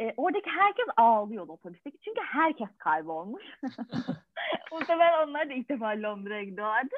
[0.00, 1.98] e, oradaki herkes ağlıyordu otobüsteki.
[2.04, 3.42] Çünkü herkes kaybolmuş.
[4.72, 6.94] Muhtemelen onlar da ilk defa Londra'ya gidiyorlardı.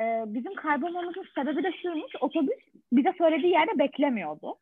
[0.00, 2.12] E, bizim kaybolmamızın sebebi de şuymuş.
[2.20, 2.58] Otobüs
[2.92, 4.56] bize söylediği yerde beklemiyordu.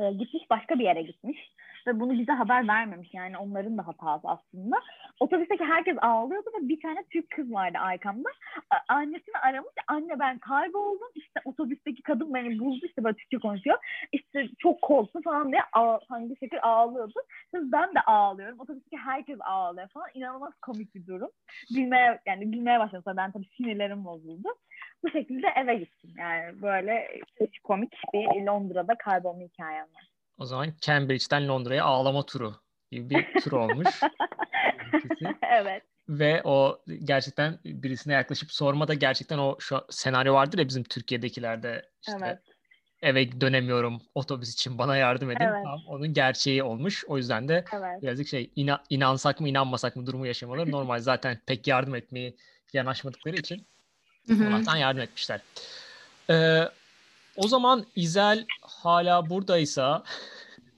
[0.00, 1.38] E, gitmiş başka bir yere gitmiş
[1.86, 3.08] ve bunu bize haber vermemiş.
[3.12, 4.76] Yani onların da hatası aslında.
[5.20, 8.28] Otobüsteki herkes ağlıyordu ve bir tane Türk kız vardı arkamda.
[8.88, 9.70] Annesini aramış.
[9.88, 11.08] Anne ben kayboldum.
[11.14, 12.86] İşte otobüsteki kadın beni buldu.
[12.86, 13.78] işte böyle Türkçe konuşuyor.
[14.12, 17.20] İşte çok korktu falan diye ağ, hangi şekil ağlıyordu.
[17.50, 18.60] Şimdi ben de ağlıyorum.
[18.60, 20.08] Otobüsteki herkes ağlıyor falan.
[20.14, 21.30] İnanılmaz komik bir durum.
[21.70, 24.48] Bilmeye, yani bilmeye başladım ben tabii sinirlerim bozuldu.
[25.04, 26.14] Bu şekilde eve gittim.
[26.18, 27.20] Yani böyle
[27.64, 30.10] komik bir Londra'da kaybolma hikayem var.
[30.38, 32.54] O zaman Cambridge'den Londra'ya ağlama turu
[32.90, 34.00] gibi bir tur olmuş.
[35.42, 35.82] evet.
[36.08, 41.82] Ve o gerçekten birisine yaklaşıp sorma da gerçekten o şu senaryo vardır ya bizim Türkiye'dekilerde
[42.08, 42.38] işte evet.
[43.02, 45.44] eve dönemiyorum otobüs için bana yardım edin.
[45.44, 45.64] Evet.
[45.64, 47.04] Tamam, onun gerçeği olmuş.
[47.08, 48.02] O yüzden de evet.
[48.02, 50.98] birazcık şey ina, inansak mı inanmasak mı durumu yaşamaları normal.
[50.98, 52.36] Zaten pek yardım etmeyi
[52.72, 53.66] yanaşmadıkları için
[54.30, 55.40] Allah'tan yardım etmişler.
[56.30, 56.60] Ee,
[57.36, 60.04] o zaman İzel hala buradaysa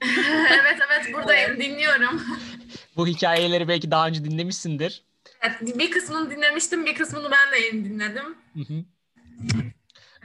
[0.51, 2.21] evet evet buradayım dinliyorum.
[2.95, 5.03] Bu hikayeleri belki daha önce dinlemişsindir.
[5.41, 8.37] Evet, bir kısmını dinlemiştim, bir kısmını ben de yeni dinledim.
[8.53, 8.83] Hı hı.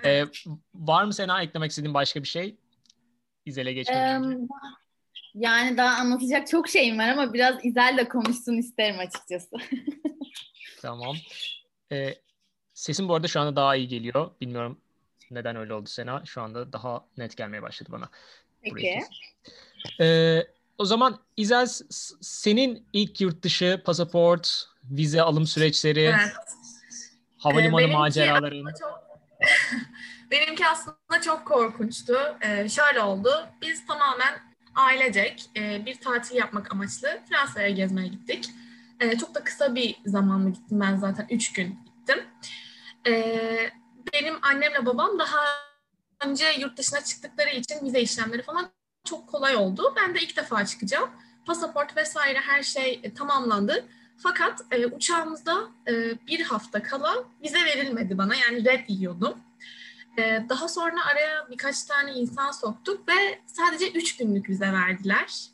[0.05, 0.25] Ee,
[0.75, 2.57] var mı Sena eklemek istediğin başka bir şey?
[3.47, 4.49] İzel'e geçmek um,
[5.35, 9.57] Yani daha anlatacak çok şeyim var ama biraz İzel de konuşsun isterim açıkçası.
[10.83, 11.17] tamam.
[11.93, 12.15] Ee,
[12.83, 14.31] sesim bu arada şu anda daha iyi geliyor.
[14.41, 14.79] Bilmiyorum
[15.31, 16.23] neden öyle oldu Sena?
[16.25, 18.09] Şu anda daha net gelmeye başladı bana.
[18.63, 19.01] Peki.
[20.01, 20.47] Ee,
[20.79, 21.67] o zaman İzel
[22.21, 26.33] senin ilk yurt dışı pasaport, vize alım süreçleri, evet.
[27.39, 28.75] havalimanı ee, maceraların.
[28.81, 29.05] Çok,
[30.31, 32.17] benimki aslında çok korkunçtu.
[32.41, 33.31] Ee, şöyle oldu.
[33.63, 34.43] Biz tamamen
[34.75, 38.51] ailecek e, bir tatil yapmak amaçlı Fransa'ya gezmeye gittik.
[39.01, 41.27] E, çok da kısa bir zamanla gittim ben zaten.
[41.31, 42.25] Üç gün gittim.
[43.07, 43.71] E,
[44.13, 45.41] benim annemle babam daha
[46.27, 48.71] önce yurt dışına çıktıkları için vize işlemleri falan
[49.05, 49.95] çok kolay oldu.
[49.97, 51.11] Ben de ilk defa çıkacağım.
[51.47, 53.85] Pasaport vesaire her şey e, tamamlandı.
[54.17, 55.93] Fakat e, uçağımızda e,
[56.27, 58.35] bir hafta kala vize verilmedi bana.
[58.35, 59.39] Yani red yiyordum.
[60.19, 65.47] E, daha sonra araya birkaç tane insan soktuk ve sadece üç günlük vize verdiler.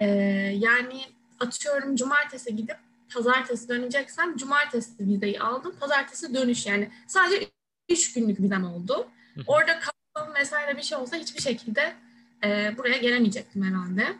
[0.00, 0.06] E,
[0.54, 1.00] yani
[1.40, 2.76] atıyorum cumartesi gidip
[3.14, 5.74] pazartesi döneceksem cumartesi vizeyi aldım.
[5.80, 7.48] Pazartesi dönüş yani sadece
[7.88, 9.08] üç günlük vizem oldu.
[9.46, 11.94] Orada kalsam vesaire bir şey olsa hiçbir şekilde
[12.44, 14.16] e, buraya gelemeyecektim herhalde.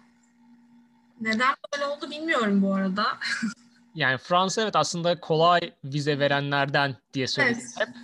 [1.21, 3.07] Neden böyle oldu bilmiyorum bu arada.
[3.95, 7.89] yani Fransa evet aslında kolay vize verenlerden diye söyledik evet.
[7.89, 7.97] hep.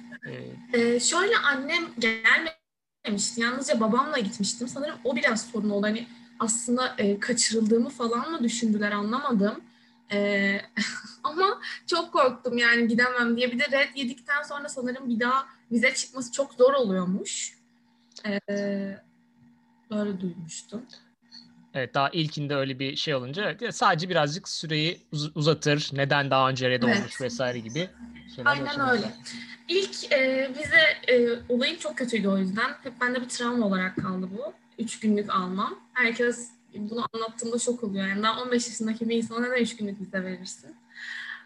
[0.75, 0.81] Ee...
[0.81, 3.41] Ee, şöyle annem gelmemişti.
[3.41, 4.69] Yalnızca babamla gitmiştim.
[4.69, 5.87] Sanırım o biraz sorun oldu.
[5.87, 6.07] Hani
[6.39, 9.61] aslında e, kaçırıldığımı falan mı düşündüler anlamadım.
[10.13, 10.61] Ee,
[11.25, 13.53] ama çok korktum yani gidemem diye.
[13.53, 17.59] Bir de red yedikten sonra sanırım bir daha vize çıkması çok zor oluyormuş.
[18.27, 18.41] Ee,
[19.91, 20.83] böyle duymuştum.
[21.75, 25.91] Evet daha ilkinde öyle bir şey olunca evet, sadece birazcık süreyi uz- uzatır.
[25.93, 26.99] Neden daha önce red evet.
[26.99, 27.91] olmuş vesaire gibi.
[28.45, 29.13] Aynen öyle.
[29.69, 32.71] İlk e, vize e, olayım çok kötüydü o yüzden.
[32.83, 34.53] Hep bende bir travma olarak kaldı bu.
[34.79, 35.79] Üç günlük almam.
[35.93, 38.07] Herkes bunu anlattığımda şok oluyor.
[38.07, 40.77] Yani daha 15 yaşındaki bir insana neden 3 günlük vize verirsin?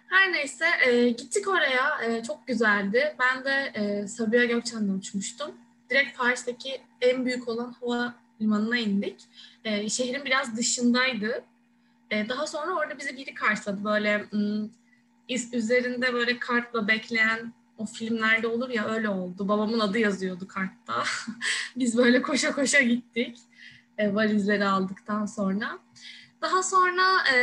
[0.08, 2.02] Her neyse e, gittik oraya.
[2.02, 3.16] E, çok güzeldi.
[3.18, 5.50] Ben de e, Sabiha Gökçen'den uçmuştum.
[5.90, 9.20] Direkt Paris'teki en büyük olan hava limanına indik.
[9.64, 11.44] E, şehrin biraz dışındaydı.
[12.10, 13.84] E, daha sonra orada bizi biri karşıladı.
[13.84, 14.68] Böyle m,
[15.52, 19.48] üzerinde böyle kartla bekleyen o filmlerde olur ya öyle oldu.
[19.48, 21.04] Babamın adı yazıyordu kartta.
[21.76, 23.38] Biz böyle koşa koşa gittik.
[23.98, 25.78] E, valizleri aldıktan sonra.
[26.42, 27.02] Daha sonra
[27.34, 27.36] e,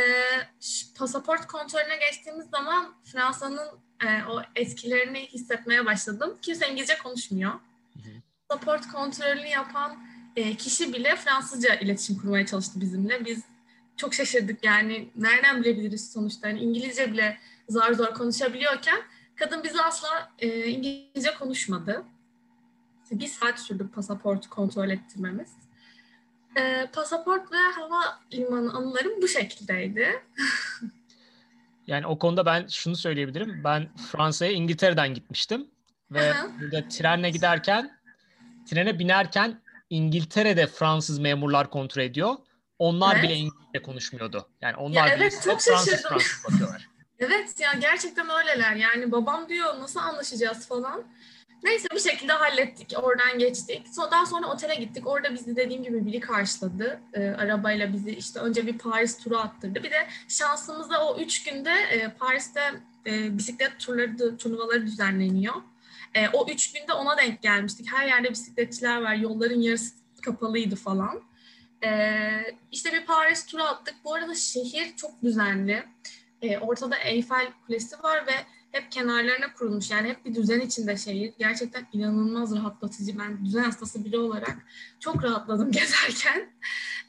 [0.98, 3.68] pasaport kontrolüne geçtiğimiz zaman Fransa'nın
[4.02, 6.38] e, o etkilerini hissetmeye başladım.
[6.42, 7.52] Kimse İngilizce konuşmuyor.
[8.48, 9.96] Pasaport kontrolünü yapan
[10.36, 13.24] e, kişi bile Fransızca iletişim kurmaya çalıştı bizimle.
[13.24, 13.42] Biz
[13.96, 16.48] çok şaşırdık yani nereden bilebiliriz sonuçta.
[16.48, 17.38] Yani İngilizce bile
[17.68, 19.02] zar zor konuşabiliyorken
[19.36, 22.04] kadın bize asla e, İngilizce konuşmadı.
[23.10, 25.63] Bir saat sürdü pasaport kontrol ettirmemiz.
[26.56, 30.22] E, pasaport ve hava limanı anılarım bu şekildeydi.
[31.86, 33.60] yani o konuda ben şunu söyleyebilirim.
[33.64, 35.66] Ben Fransa'ya İngiltere'den gitmiştim.
[36.10, 36.46] Ve Aha.
[36.60, 37.98] burada trenle giderken,
[38.70, 42.34] trene binerken İngiltere'de Fransız memurlar kontrol ediyor.
[42.78, 43.24] Onlar evet.
[43.24, 44.48] bile İngilizce konuşmuyordu.
[44.60, 46.88] Yani onlar ya bile evet, çok Fransız Fransız bakıyorlar.
[47.18, 48.76] evet ya gerçekten öyleler.
[48.76, 51.04] Yani babam diyor nasıl anlaşacağız falan.
[51.64, 52.94] Neyse bir şekilde hallettik.
[53.02, 53.86] Oradan geçtik.
[54.10, 55.06] Daha sonra otele gittik.
[55.06, 57.00] Orada bizi dediğim gibi biri karşıladı.
[57.12, 59.82] E, arabayla bizi işte önce bir Paris turu attırdı.
[59.82, 62.60] Bir de şansımızda o üç günde e, Paris'te
[63.06, 65.54] e, bisiklet turları, turnuvaları düzenleniyor.
[66.14, 67.92] E, o üç günde ona denk gelmiştik.
[67.92, 69.14] Her yerde bisikletçiler var.
[69.14, 71.22] Yolların yarısı kapalıydı falan.
[71.84, 72.20] E,
[72.72, 73.94] işte bir Paris turu attık.
[74.04, 75.84] Bu arada şehir çok düzenli.
[76.42, 78.34] E, ortada Eiffel Kulesi var ve
[78.74, 79.90] hep kenarlarına kurulmuş.
[79.90, 81.32] Yani hep bir düzen içinde şehir.
[81.38, 83.18] Gerçekten inanılmaz rahatlatıcı.
[83.18, 84.56] Ben düzen hastası biri olarak
[85.00, 86.52] çok rahatladım gezerken.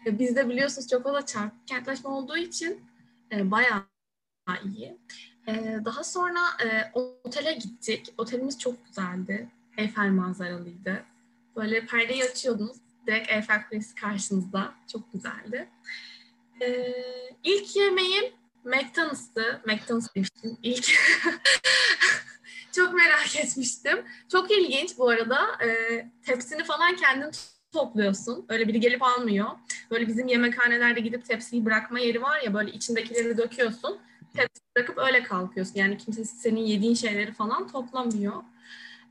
[0.06, 2.82] E, bizde biliyorsunuz çok fazla çarpık kentleşme olduğu için
[3.32, 3.84] e, bayağı
[4.65, 4.97] iyi.
[5.47, 8.13] E, daha sonra e, otele gittik.
[8.17, 9.49] Otelimiz çok güzeldi.
[9.78, 11.04] Eiffel manzaralıydı.
[11.56, 12.78] Böyle perdeyi açıyordunuz.
[13.08, 14.73] Direkt Eiffel Kulesi karşınızda.
[14.91, 15.69] Çok güzeldi.
[16.62, 16.93] E,
[17.43, 18.25] ilk yemeğim
[18.65, 19.62] McDonald's'tı.
[19.65, 20.91] McDonald's demiştim ilk.
[22.71, 24.06] çok merak etmiştim.
[24.32, 25.39] Çok ilginç bu arada.
[25.65, 25.69] E,
[26.25, 27.32] tepsini falan kendin
[27.73, 28.45] topluyorsun.
[28.49, 29.47] Öyle biri gelip almıyor.
[29.91, 33.99] Böyle bizim yemekhanelerde gidip tepsiyi bırakma yeri var ya böyle içindekileri döküyorsun.
[34.34, 35.73] Tepsi bırakıp öyle kalkıyorsun.
[35.75, 38.43] Yani kimse senin yediğin şeyleri falan toplamıyor.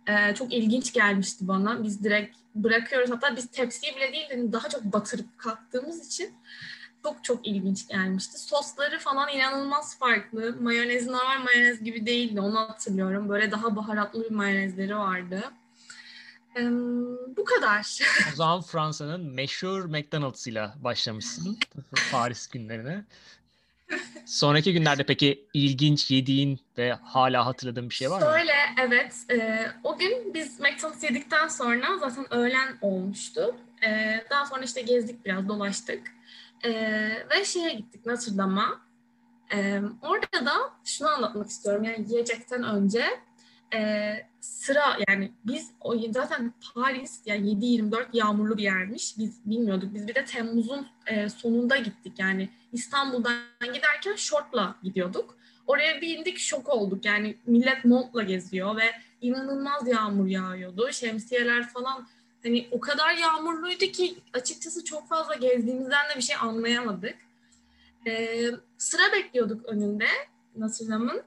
[0.09, 1.83] Ee, çok ilginç gelmişti bana.
[1.83, 3.11] Biz direkt bırakıyoruz.
[3.11, 6.35] Hatta biz tepsiyi bile değil daha çok batırıp kalktığımız için
[7.05, 8.39] çok çok ilginç gelmişti.
[8.39, 10.57] Sosları falan inanılmaz farklı.
[10.61, 13.29] Mayonez normal mayonez gibi değildi onu hatırlıyorum.
[13.29, 15.43] Böyle daha baharatlı bir mayonezleri vardı.
[16.57, 16.63] Ee,
[17.37, 17.99] bu kadar.
[18.33, 21.59] O zaman Fransa'nın meşhur McDonald's ile başlamışsın
[22.13, 23.05] Paris günlerine.
[24.27, 28.39] Sonraki günlerde peki ilginç yediğin ve hala hatırladığın bir şey var mı?
[28.39, 29.15] Şöyle evet.
[29.31, 33.57] E, o gün biz McDonald's yedikten sonra zaten öğlen olmuştu.
[33.87, 36.15] E, daha sonra işte gezdik biraz dolaştık.
[36.65, 36.71] E,
[37.31, 38.43] ve şeye gittik Notre.
[39.55, 40.53] E, orada da
[40.85, 41.85] şunu anlatmak istiyorum.
[41.85, 43.05] Yani yiyecekten önce
[43.75, 49.19] e, sıra yani biz o zaten Paris yani 7-24 yağmurlu bir yermiş.
[49.19, 49.95] Biz bilmiyorduk.
[49.95, 52.19] Biz bir de Temmuz'un e, sonunda gittik.
[52.19, 53.37] Yani İstanbul'dan
[53.75, 55.37] giderken şortla gidiyorduk.
[55.67, 57.05] Oraya bir şok olduk.
[57.05, 60.93] Yani millet montla geziyor ve inanılmaz yağmur yağıyordu.
[60.93, 62.07] Şemsiyeler falan
[62.45, 67.17] hani o kadar yağmurluydu ki açıkçası çok fazla gezdiğimizden de bir şey anlayamadık.
[68.07, 70.07] Ee, sıra bekliyorduk önünde
[70.57, 71.23] Nasırlam'ın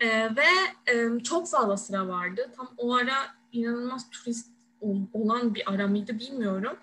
[0.00, 0.46] ee, ve
[0.92, 2.50] e, çok fazla sıra vardı.
[2.56, 3.14] Tam o ara
[3.52, 4.50] inanılmaz turist
[5.12, 6.76] olan bir ara mıydı bilmiyorum.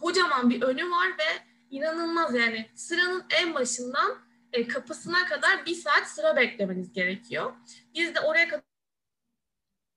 [0.00, 4.18] Kocaman bir önü var ve inanılmaz yani sıranın en başından
[4.52, 7.52] e, kapısına kadar bir saat sıra beklemeniz gerekiyor.
[7.94, 8.71] Biz de oraya kadar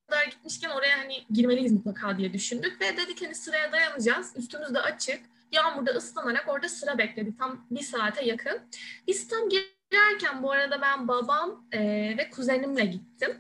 [0.07, 4.33] kadar gitmişken oraya hani girmeliyiz mutlaka diye düşündük ve dedik hani sıraya dayanacağız.
[4.35, 5.21] Üstümüz de açık.
[5.51, 7.39] Yağmurda ıslanarak orada sıra bekledik.
[7.39, 8.59] Tam bir saate yakın.
[9.07, 11.79] Biz tam girerken bu arada ben babam e,
[12.17, 13.37] ve kuzenimle gittim.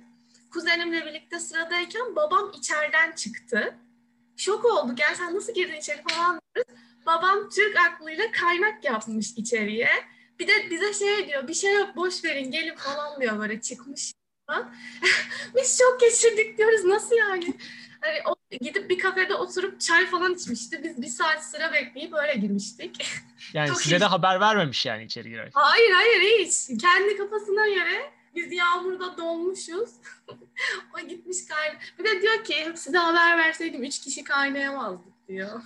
[0.51, 3.75] Kuzenimle birlikte sıradayken babam içeriden çıktı.
[4.37, 4.99] Şok olduk.
[4.99, 6.73] Yani sen nasıl girdin içeri falan diyoruz.
[7.05, 9.89] Babam Türk aklıyla kaynak yapmış içeriye.
[10.39, 14.11] Bir de bize şey diyor bir şey yok boş verin gelin falan diyor böyle çıkmış
[15.55, 16.85] Biz çok geçirdik diyoruz.
[16.85, 17.53] Nasıl yani?
[18.01, 20.83] Hani o, gidip bir kafede oturup çay falan içmişti.
[20.83, 23.05] Biz bir saat sıra bekleyip öyle girmiştik.
[23.53, 23.99] Yani çok size iyi.
[23.99, 25.61] de haber vermemiş yani içeri girerken.
[25.61, 26.81] Hayır hayır hiç.
[26.81, 29.89] Kendi kafasına göre biz yağmurda donmuşuz.
[30.95, 31.79] o gitmiş kayna.
[31.99, 35.61] Bir de diyor ki size haber verseydim üç kişi kaynayamazdık diyor.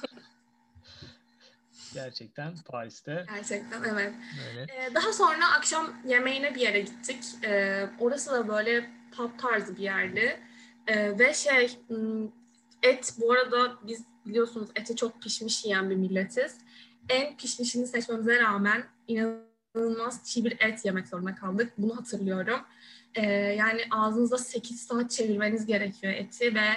[1.93, 3.25] Gerçekten Paris'te.
[3.35, 4.13] Gerçekten evet.
[4.53, 4.69] Evet.
[4.69, 7.23] Ee, daha sonra akşam yemeğine bir yere gittik.
[7.43, 10.39] Ee, orası da böyle pub tarzı bir yerdi.
[10.87, 12.27] Ee, ve şey hmm,
[12.83, 16.57] et bu arada biz biliyorsunuz eti çok pişmiş yiyen bir milletiz.
[17.09, 21.73] En pişmişini seçmemize rağmen inanılmaz çiğ bir et yemek zorunda kaldık.
[21.77, 22.59] Bunu hatırlıyorum.
[23.15, 26.67] Ee, yani ağzınızda 8 saat çevirmeniz gerekiyor eti ve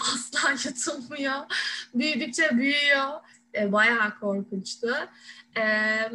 [0.00, 1.36] asla yutulmuyor.
[1.94, 3.10] Büyüdükçe büyüyor.
[3.54, 4.88] Ee, bayağı korkunçtu.
[5.56, 6.10] Ee,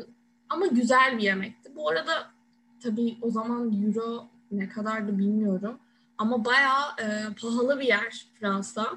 [0.50, 1.76] ama güzel bir yemekti.
[1.76, 2.32] Bu arada
[2.84, 5.80] tabii o zaman euro ne kadardı bilmiyorum.
[6.17, 8.93] Ama bayağı e, pahalı bir yer Fransa.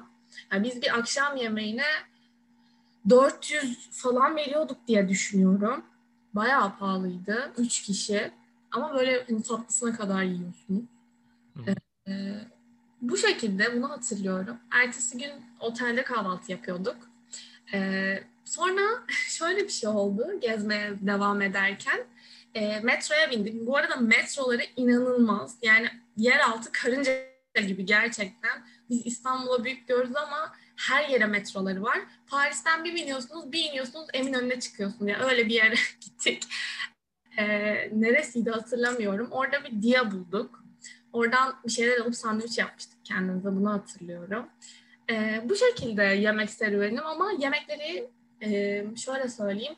[0.51, 1.85] Yani biz bir akşam yemeğine
[3.09, 5.85] 400 falan veriyorduk diye düşünüyorum.
[6.33, 7.51] Bayağı pahalıydı.
[7.57, 8.31] 3 kişi.
[8.71, 10.83] Ama böyle hani tatlısına kadar yiyorsunuz.
[12.07, 12.33] Ee,
[13.01, 14.57] bu şekilde bunu hatırlıyorum.
[14.71, 16.97] Ertesi gün otelde kahvaltı yapıyorduk.
[17.73, 18.81] Ee, sonra
[19.27, 21.99] şöyle bir şey oldu gezmeye devam ederken.
[22.55, 23.67] E, metroya bindik.
[23.67, 25.57] Bu arada metroları inanılmaz.
[25.61, 25.87] Yani
[26.17, 27.13] yeraltı karınca
[27.55, 28.65] gibi gerçekten.
[28.89, 31.99] Biz İstanbul'a büyük görürüz ama her yere metroları var.
[32.27, 35.11] Paris'ten bir biniyorsunuz, bir iniyorsunuz Eminönü'ne çıkıyorsunuz.
[35.11, 36.43] Yani öyle bir yere gittik.
[37.37, 37.45] E,
[37.91, 39.27] neresiydi hatırlamıyorum.
[39.31, 40.63] Orada bir dia bulduk.
[41.13, 43.49] Oradan bir şeyler alıp sandviç yapmıştık kendimize.
[43.49, 44.45] Bunu hatırlıyorum.
[45.09, 48.09] E, bu şekilde yemek serüvenim ama yemekleri
[48.41, 49.75] e, şöyle söyleyeyim.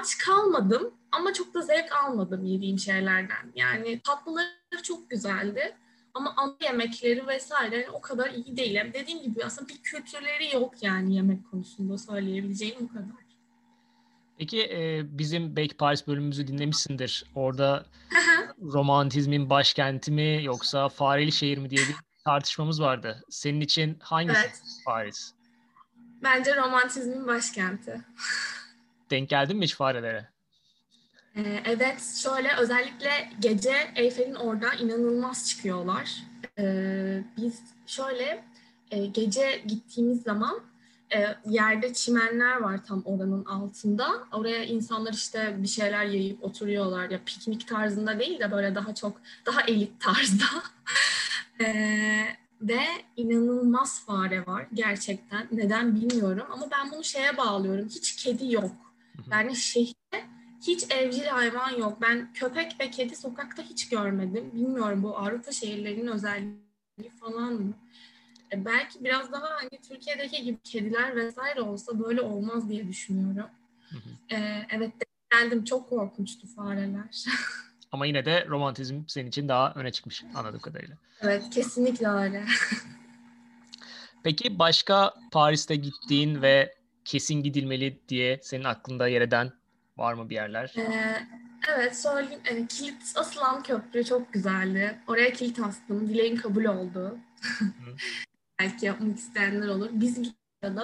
[0.00, 3.52] Aç kalmadım ama çok da zevk almadım yediğim şeylerden.
[3.54, 5.76] Yani tatlıları çok güzeldi.
[6.14, 8.74] Ama ana yemekleri vesaire o kadar iyi değil.
[8.74, 13.24] Yani dediğim gibi aslında bir kültürleri yok yani yemek konusunda söyleyebileceğim bu kadar.
[14.38, 17.24] Peki e, bizim belki Paris bölümümüzü dinlemişsindir.
[17.34, 17.86] Orada
[18.62, 23.22] romantizmin başkenti mi yoksa fareli şehir mi diye bir tartışmamız vardı.
[23.30, 24.62] Senin için hangisi Evet.
[24.86, 25.34] Paris?
[26.24, 28.00] Bence romantizmin başkenti.
[29.10, 30.28] Denk geldin mi hiç farelere?
[31.36, 33.10] Ee, evet, şöyle özellikle
[33.40, 36.10] gece Eyfel'in orada inanılmaz çıkıyorlar.
[36.58, 38.44] Ee, biz şöyle
[38.90, 40.60] e, gece gittiğimiz zaman
[41.14, 44.08] e, yerde çimenler var tam oranın altında.
[44.32, 47.10] Oraya insanlar işte bir şeyler yayıp oturuyorlar.
[47.10, 50.44] Ya piknik tarzında değil de böyle daha çok daha elit tarzda.
[51.60, 52.26] Ee,
[52.68, 52.80] ve
[53.16, 55.48] inanılmaz fare var gerçekten.
[55.52, 57.88] Neden bilmiyorum ama ben bunu şeye bağlıyorum.
[57.88, 58.72] Hiç kedi yok.
[59.30, 60.24] Yani şehirde
[60.60, 61.98] hiç evcil hayvan yok.
[62.00, 64.50] Ben köpek ve kedi sokakta hiç görmedim.
[64.54, 67.74] Bilmiyorum bu Avrupa şehirlerinin özelliği falan mı?
[68.52, 73.50] E, belki biraz daha hani Türkiye'deki gibi kediler vesaire olsa böyle olmaz diye düşünüyorum.
[73.88, 74.36] Hı hı.
[74.36, 74.92] E, evet
[75.32, 77.24] geldim çok korkunçtu fareler.
[77.94, 80.96] Ama yine de romantizm senin için daha öne çıkmış anladığım kadarıyla.
[81.20, 82.44] evet kesinlikle öyle.
[84.22, 89.52] Peki başka Paris'te gittiğin ve kesin gidilmeli diye senin aklında yer eden
[89.96, 90.74] var mı bir yerler?
[90.76, 91.26] Ee,
[91.74, 92.40] evet söyleyeyim.
[92.44, 94.98] Ee, kilit asılan köprü çok güzeldi.
[95.06, 96.08] Oraya kilit astım.
[96.08, 97.18] Dileğim kabul oldu.
[98.60, 99.88] Belki yapmak isteyenler olur.
[99.92, 100.82] Biz Gire'de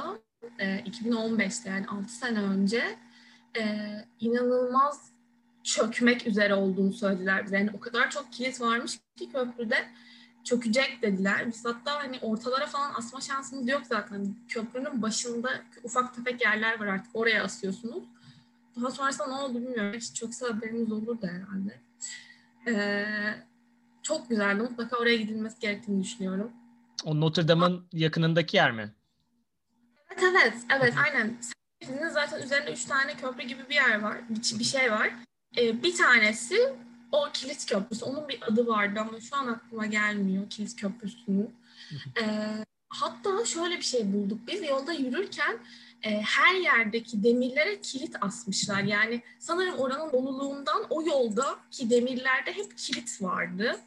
[0.59, 2.99] e, 2015'te yani 6 sene önce
[3.59, 3.65] e,
[4.21, 5.10] inanılmaz
[5.71, 7.59] çökmek üzere olduğunu söylediler bize.
[7.59, 9.89] Yani o kadar çok kilit varmış ki köprüde
[10.45, 11.47] çökecek dediler.
[11.47, 14.37] Biz hatta hani ortalara falan asma şansımız yok zaten.
[14.49, 15.51] Köprünün başında
[15.83, 17.17] ufak tefek yerler var artık.
[17.17, 18.05] Oraya asıyorsunuz.
[18.77, 19.93] Daha sonrasında ne oldu bilmiyorum.
[19.95, 21.81] Hiç çökse haberimiz olurdu herhalde.
[22.67, 23.35] Ee,
[24.03, 24.63] çok güzeldi.
[24.63, 26.53] Mutlaka oraya gidilmesi gerektiğini düşünüyorum.
[27.05, 28.95] O Notre Dame'ın yakınındaki yer mi?
[30.11, 30.55] Evet evet.
[30.79, 31.37] Evet aynen.
[31.83, 34.19] Sizin zaten üzerinde üç tane köprü gibi bir yer var.
[34.29, 35.11] Bir, bir şey var.
[35.57, 36.73] Ee, bir tanesi
[37.13, 38.05] o kilit köprüsü.
[38.05, 41.55] Onun bir adı vardı ama şu an aklıma gelmiyor kilit köprüsünün.
[42.21, 42.25] Ee,
[42.89, 44.39] hatta şöyle bir şey bulduk.
[44.47, 45.59] Biz yolda yürürken
[46.03, 48.83] e, her yerdeki demirlere kilit asmışlar.
[48.83, 53.81] Yani sanırım oranın doluluğundan o yoldaki demirlerde hep kilit vardı.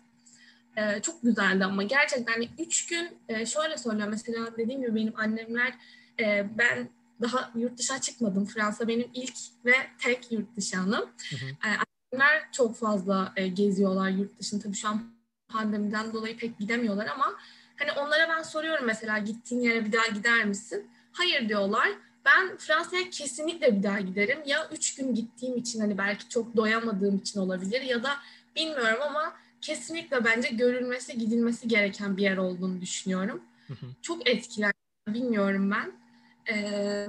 [0.77, 5.73] Ee, çok güzeldi ama gerçekten üç gün e, şöyle söylüyorum mesela dediğim gibi benim annemler
[6.19, 6.89] e, ben
[7.21, 8.45] daha yurt dışına çıkmadım.
[8.45, 11.09] Fransa benim ilk ve tek yurt dışı anım.
[11.29, 11.69] Hı hı.
[11.69, 11.69] E,
[12.13, 14.63] annemler çok fazla e, geziyorlar yurt dışında.
[14.63, 15.03] Tabii şu an
[15.47, 17.35] pandemiden dolayı pek gidemiyorlar ama
[17.75, 20.87] hani onlara ben soruyorum mesela gittiğin yere bir daha gider misin?
[21.11, 21.89] Hayır diyorlar.
[22.25, 24.39] Ben Fransa'ya kesinlikle bir daha giderim.
[24.45, 28.09] Ya üç gün gittiğim için hani belki çok doyamadığım için olabilir ya da
[28.55, 33.41] bilmiyorum ama kesinlikle bence görülmesi, gidilmesi gereken bir yer olduğunu düşünüyorum.
[33.67, 33.85] Hı hı.
[34.01, 34.73] Çok etkilendim.
[35.07, 36.02] Bilmiyorum ben.
[36.51, 37.07] Ee,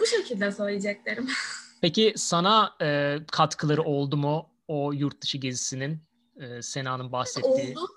[0.00, 1.28] bu şekilde söyleyeceklerim.
[1.80, 5.98] Peki sana e, katkıları oldu mu o yurt dışı gezisinin
[6.40, 7.78] e, Sena'nın bahsettiği?
[7.78, 7.88] oldu.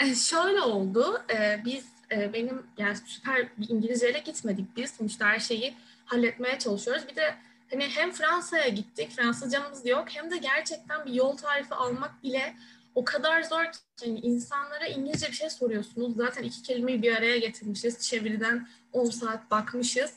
[0.00, 1.22] E, şöyle oldu.
[1.30, 4.90] E, biz e, benim yani süper bir İngilizceyle gitmedik biz.
[4.90, 5.74] Sonuçta her şeyi
[6.04, 7.08] halletmeye çalışıyoruz.
[7.10, 7.34] Bir de
[7.70, 12.56] hani hem Fransa'ya gittik, Fransızcamız yok hem de gerçekten bir yol tarifi almak bile
[12.94, 16.16] o kadar zor ki yani insanlara İngilizce bir şey soruyorsunuz.
[16.16, 18.00] Zaten iki kelimeyi bir araya getirmişiz.
[18.00, 20.12] Çeviriden 10 saat bakmışız.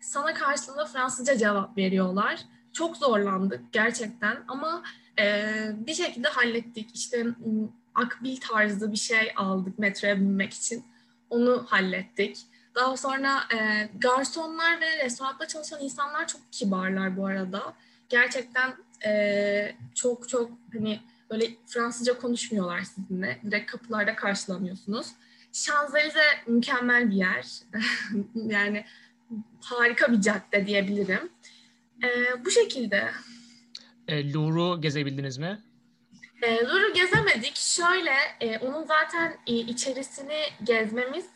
[0.00, 2.40] Sana karşılığında Fransızca cevap veriyorlar.
[2.72, 4.82] Çok zorlandık gerçekten ama
[5.20, 6.90] e, bir şekilde hallettik.
[6.94, 7.26] İşte
[7.94, 10.84] akbil tarzı bir şey aldık metroya binmek için.
[11.30, 12.38] Onu hallettik.
[12.74, 17.74] Daha sonra e, garsonlar ve restoranda çalışan insanlar çok kibarlar bu arada.
[18.08, 18.74] Gerçekten
[19.06, 21.00] e, çok çok hani
[21.30, 23.38] böyle Fransızca konuşmuyorlar sizinle.
[23.44, 25.06] Direkt kapılarda karşılamıyorsunuz.
[25.52, 27.46] Şanzelize mükemmel bir yer.
[28.34, 28.84] yani
[29.60, 31.30] harika bir cadde diyebilirim.
[32.02, 32.08] E,
[32.44, 33.10] bu şekilde.
[34.08, 35.62] E, Louvre'u gezebildiniz mi?
[36.42, 37.56] E, Louvre'u gezemedik.
[37.56, 41.26] Şöyle, e, onun zaten e, içerisini gezmemiz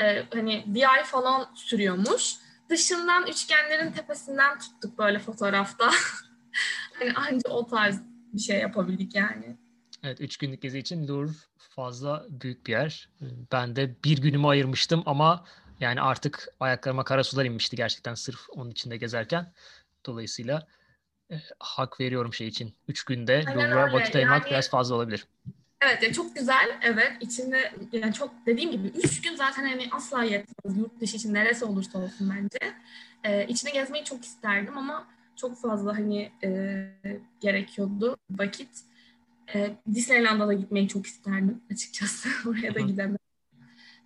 [0.00, 2.34] e, hani bir ay falan sürüyormuş.
[2.70, 5.90] Dışından üçgenlerin tepesinden tuttuk böyle fotoğrafta.
[6.98, 8.00] hani anca o tarz
[8.32, 9.56] bir şey yapabildik yani.
[10.02, 11.32] Evet, üç günlük gezi için Louvre
[11.74, 13.08] fazla büyük bir yer.
[13.52, 15.44] Ben de bir günümü ayırmıştım ama
[15.80, 19.52] yani artık ayaklarıma kara sular inmişti gerçekten sırf onun içinde gezerken.
[20.06, 20.66] Dolayısıyla
[21.30, 22.74] e, hak veriyorum şey için.
[22.88, 25.26] Üç günde Louvre'a vakit ayırmak yani, biraz fazla olabilir.
[25.80, 30.24] Evet yani çok güzel evet içinde yani çok dediğim gibi üç gün zaten hani asla
[30.24, 32.74] yetmez yurt dışı için neresi olursa olsun bence.
[33.24, 35.06] Ee, içine gezmeyi çok isterdim ama
[35.36, 36.88] çok fazla hani e,
[37.40, 38.70] gerekiyordu vakit.
[39.54, 42.28] E, Disneyland'a da gitmeyi çok isterdim açıkçası.
[42.48, 43.18] Oraya da gidemedim.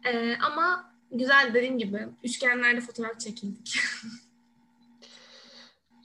[0.05, 3.80] E, ama güzel dediğim gibi üçgenlerde fotoğraf çekildik.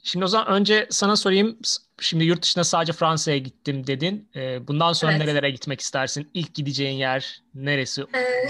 [0.06, 1.58] Şimdi o zaman önce sana sorayım.
[2.00, 4.28] Şimdi yurt dışına sadece Fransa'ya gittim dedin.
[4.36, 5.20] Ee, bundan sonra evet.
[5.20, 6.30] nerelere gitmek istersin?
[6.34, 8.02] İlk gideceğin yer neresi?
[8.02, 8.48] Ee,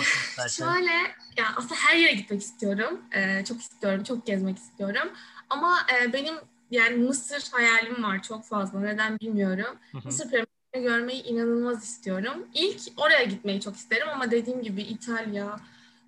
[0.48, 0.92] şöyle,
[1.36, 3.00] ya aslında her yere gitmek istiyorum.
[3.12, 5.08] Ee, çok istiyorum, çok gezmek istiyorum.
[5.50, 6.34] Ama e, benim
[6.70, 8.80] yani Mısır hayalim var çok fazla.
[8.80, 9.76] Neden bilmiyorum.
[9.92, 10.02] Hı hı.
[10.04, 12.48] Mısır piramitlerini görmeyi inanılmaz istiyorum.
[12.54, 15.60] İlk oraya gitmeyi çok isterim ama dediğim gibi İtalya,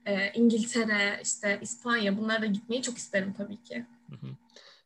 [0.07, 3.87] e, İngiltere, işte İspanya bunlara da gitmeyi çok isterim tabii ki.
[4.11, 4.31] Hı hı.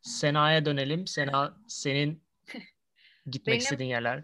[0.01, 1.07] Sena'ya dönelim.
[1.07, 2.23] Sena senin
[3.25, 4.23] gitmek benim, istediğin yerler.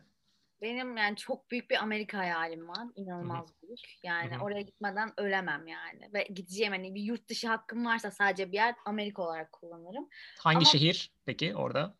[0.61, 2.87] Benim yani çok büyük bir Amerika hayalim var.
[2.95, 3.67] İnanılmaz Hı-hı.
[3.67, 3.79] büyük.
[4.03, 4.43] Yani Hı-hı.
[4.43, 6.09] oraya gitmeden ölemem yani.
[6.13, 10.09] Ve gideceğim hani bir yurt dışı hakkım varsa sadece bir yer Amerika olarak kullanırım.
[10.39, 11.95] Hangi Ama, şehir peki orada?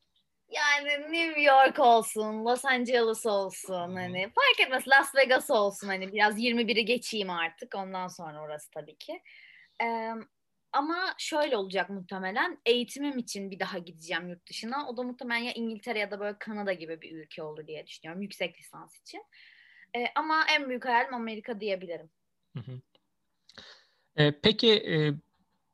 [0.50, 6.40] Yani New York olsun, Los Angeles olsun hani fark etmez Las Vegas olsun hani biraz
[6.40, 9.22] 21'i geçeyim artık ondan sonra orası tabii ki.
[9.84, 10.12] Ee,
[10.72, 14.90] ama şöyle olacak muhtemelen eğitimim için bir daha gideceğim yurt dışına.
[14.90, 18.22] O da muhtemelen ya İngiltere ya da böyle Kanada gibi bir ülke olur diye düşünüyorum
[18.22, 19.24] yüksek lisans için.
[19.96, 22.10] E, ama en büyük hayalim Amerika diyebilirim.
[22.58, 22.82] Hı hı.
[24.16, 25.14] E, peki e,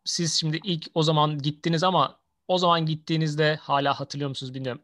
[0.06, 4.82] siz şimdi ilk o zaman gittiniz ama o zaman gittiğinizde hala hatırlıyor musunuz bilmiyorum.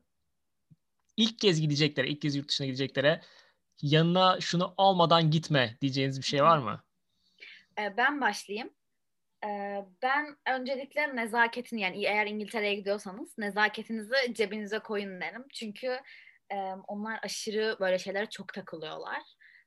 [1.17, 3.21] İlk kez gideceklere, ilk kez yurt dışına gideceklere
[3.81, 6.83] yanına şunu almadan gitme diyeceğiniz bir şey var mı?
[7.79, 8.69] E, ben başlayayım.
[10.01, 15.45] Ben öncelikle nezaketini yani eğer İngiltere'ye gidiyorsanız nezaketinizi cebinize koyun derim.
[15.53, 15.99] Çünkü
[16.87, 19.21] onlar aşırı böyle şeylere çok takılıyorlar.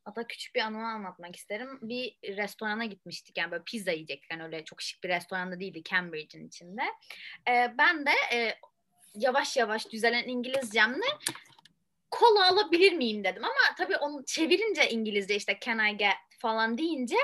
[0.05, 1.78] Hatta küçük bir anımı anlatmak isterim.
[1.82, 4.30] Bir restorana gitmiştik yani böyle pizza yiyecektik.
[4.30, 6.82] Yani öyle çok şık bir restoranda değildi Cambridge'in içinde.
[7.78, 8.11] Ben de
[9.14, 11.07] yavaş yavaş düzelen İngilizcemle
[12.11, 17.16] kola alabilir miyim dedim ama tabii onu çevirince İngilizce işte can I get falan deyince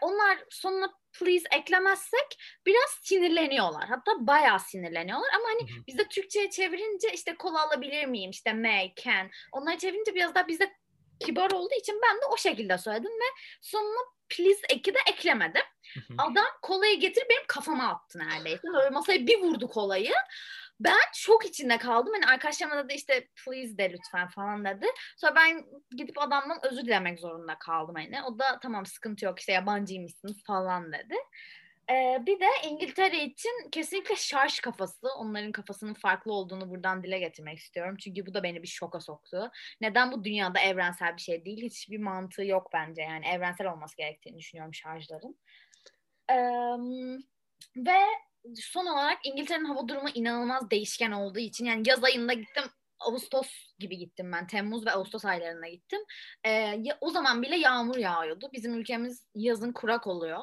[0.00, 3.88] onlar sonuna please eklemezsek biraz sinirleniyorlar.
[3.88, 9.30] Hatta bayağı sinirleniyorlar ama hani bizde Türkçe'ye çevirince işte kola alabilir miyim işte may, can.
[9.52, 10.72] Onları çevirince biraz daha bizde
[11.24, 15.62] kibar olduğu için ben de o şekilde söyledim ve sonuna please eki de eklemedim.
[16.18, 18.62] Adam kolayı getir benim kafama attı neredeyse.
[18.74, 20.12] Böyle masaya bir vurdu kolayı
[20.80, 22.12] ben şok içinde kaldım.
[22.14, 24.86] Hani arkadaşlarıma da işte please de lütfen falan dedi.
[25.16, 25.64] Sonra ben
[25.96, 28.22] gidip adamdan özür dilemek zorunda kaldım hani.
[28.22, 31.14] O da tamam sıkıntı yok işte yabancıymışsınız falan dedi.
[31.90, 37.58] Ee, bir de İngiltere için kesinlikle şarj kafası, onların kafasının farklı olduğunu buradan dile getirmek
[37.58, 37.96] istiyorum.
[37.96, 39.50] Çünkü bu da beni bir şoka soktu.
[39.80, 41.62] Neden bu dünyada evrensel bir şey değil?
[41.62, 45.38] Hiçbir mantığı yok bence yani evrensel olması gerektiğini düşünüyorum şarjların.
[46.30, 46.36] Ee,
[47.76, 47.98] ve
[48.56, 52.64] son olarak İngiltere'nin hava durumu inanılmaz değişken olduğu için yani yaz ayında gittim
[53.00, 54.46] Ağustos gibi gittim ben.
[54.46, 56.00] Temmuz ve Ağustos aylarında gittim.
[56.46, 58.50] Ee, o zaman bile yağmur yağıyordu.
[58.52, 60.40] Bizim ülkemiz yazın kurak oluyor.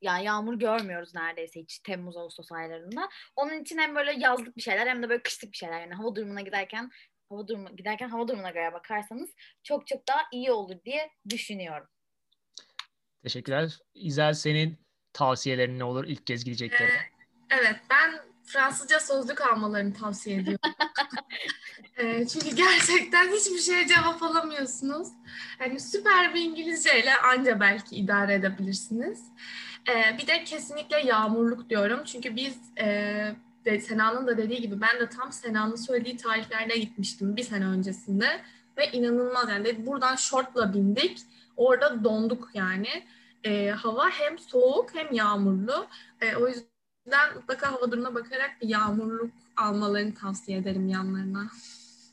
[0.00, 3.08] Yani yağmur görmüyoruz neredeyse hiç Temmuz Ağustos aylarında.
[3.36, 5.80] Onun için hem böyle yazlık bir şeyler hem de böyle kışlık bir şeyler.
[5.80, 6.90] Yani hava durumuna giderken
[7.28, 9.30] hava durumu giderken hava durumuna göre bakarsanız
[9.62, 11.88] çok çok daha iyi olur diye düşünüyorum.
[13.22, 13.78] Teşekkürler.
[13.94, 14.78] İzel senin
[15.12, 17.00] tavsiyelerin ne olur ilk kez gideceklerine?
[17.50, 20.60] Evet, ben Fransızca sözlük almalarını tavsiye ediyorum.
[21.96, 25.08] e, çünkü gerçekten hiçbir şeye cevap alamıyorsunuz.
[25.60, 29.22] Yani süper bir İngilizceyle anca belki idare edebilirsiniz.
[29.88, 32.00] E, bir de kesinlikle yağmurluk diyorum.
[32.04, 32.86] Çünkü biz e,
[33.64, 38.40] de, Sena'nın da dediği gibi ben de tam Sena'nın söylediği tarihlerde gitmiştim bir sene öncesinde.
[38.76, 41.18] Ve inanılmaz yani buradan şortla bindik.
[41.56, 43.04] Orada donduk yani.
[43.44, 45.86] E, hava hem soğuk hem yağmurlu.
[46.20, 51.50] E, o yüzden mutlaka hava durumuna bakarak bir yağmurluk almalarını tavsiye ederim yanlarına.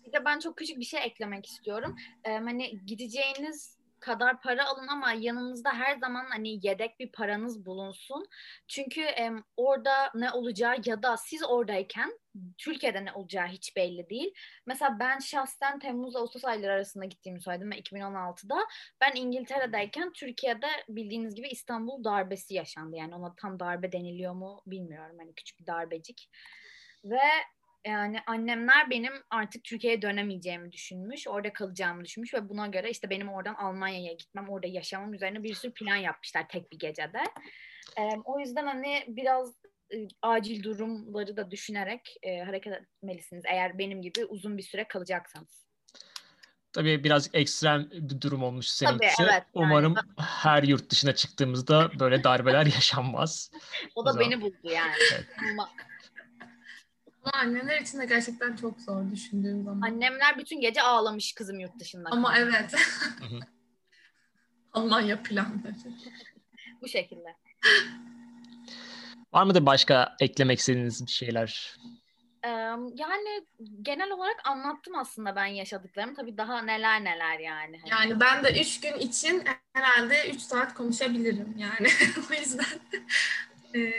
[0.10, 1.96] Bir de ben çok küçük bir şey eklemek istiyorum.
[2.24, 8.28] Ee, hani gideceğiniz kadar para alın ama yanınızda her zaman hani yedek bir paranız bulunsun.
[8.68, 12.20] Çünkü e, orada ne olacağı ya da siz oradayken
[12.58, 14.34] Türkiye'de ne olacağı hiç belli değil.
[14.66, 18.58] Mesela ben şahsen Temmuz Ağustos ayları arasında gittiğimi söyledim ve 2016'da
[19.02, 22.96] ben İngiltere'deyken Türkiye'de bildiğiniz gibi İstanbul darbesi yaşandı.
[22.96, 25.16] Yani ona tam darbe deniliyor mu bilmiyorum.
[25.20, 26.30] Hani küçük bir darbecik.
[27.06, 27.22] Ve
[27.88, 33.30] yani annemler benim artık Türkiye'ye dönemeyeceğimi düşünmüş, orada kalacağımı düşünmüş ve buna göre işte benim
[33.30, 37.24] oradan Almanya'ya gitmem, orada yaşamam üzerine bir sürü plan yapmışlar tek bir gecede.
[37.98, 39.56] Ee, o yüzden hani biraz
[39.94, 45.70] e, acil durumları da düşünerek e, hareket etmelisiniz eğer benim gibi uzun bir süre kalacaksanız.
[46.74, 49.16] Tabii biraz ekstrem bir durum olmuş seninkisi.
[49.18, 49.46] Tabii, evet, yani.
[49.54, 53.52] Umarım her yurt dışına çıktığımızda böyle darbeler yaşanmaz.
[53.96, 54.94] o da o beni buldu yani.
[55.14, 55.26] Evet.
[57.24, 59.82] Ama anneler için de gerçekten çok zor düşündüğüm zaman.
[59.82, 62.10] Annemler bütün gece ağlamış kızım yurt dışında.
[62.12, 62.74] Ama evet.
[64.74, 65.76] Almanya planları.
[66.82, 67.36] Bu şekilde.
[69.34, 71.78] Var mıdır başka eklemek istediğiniz bir şeyler?
[72.96, 73.48] yani
[73.82, 76.16] genel olarak anlattım aslında ben yaşadıklarımı.
[76.16, 77.80] Tabii daha neler neler yani.
[77.80, 79.44] Hani yani ben de üç gün için
[79.74, 81.88] herhalde üç saat konuşabilirim yani.
[82.30, 82.80] o yüzden
[83.76, 83.92] e,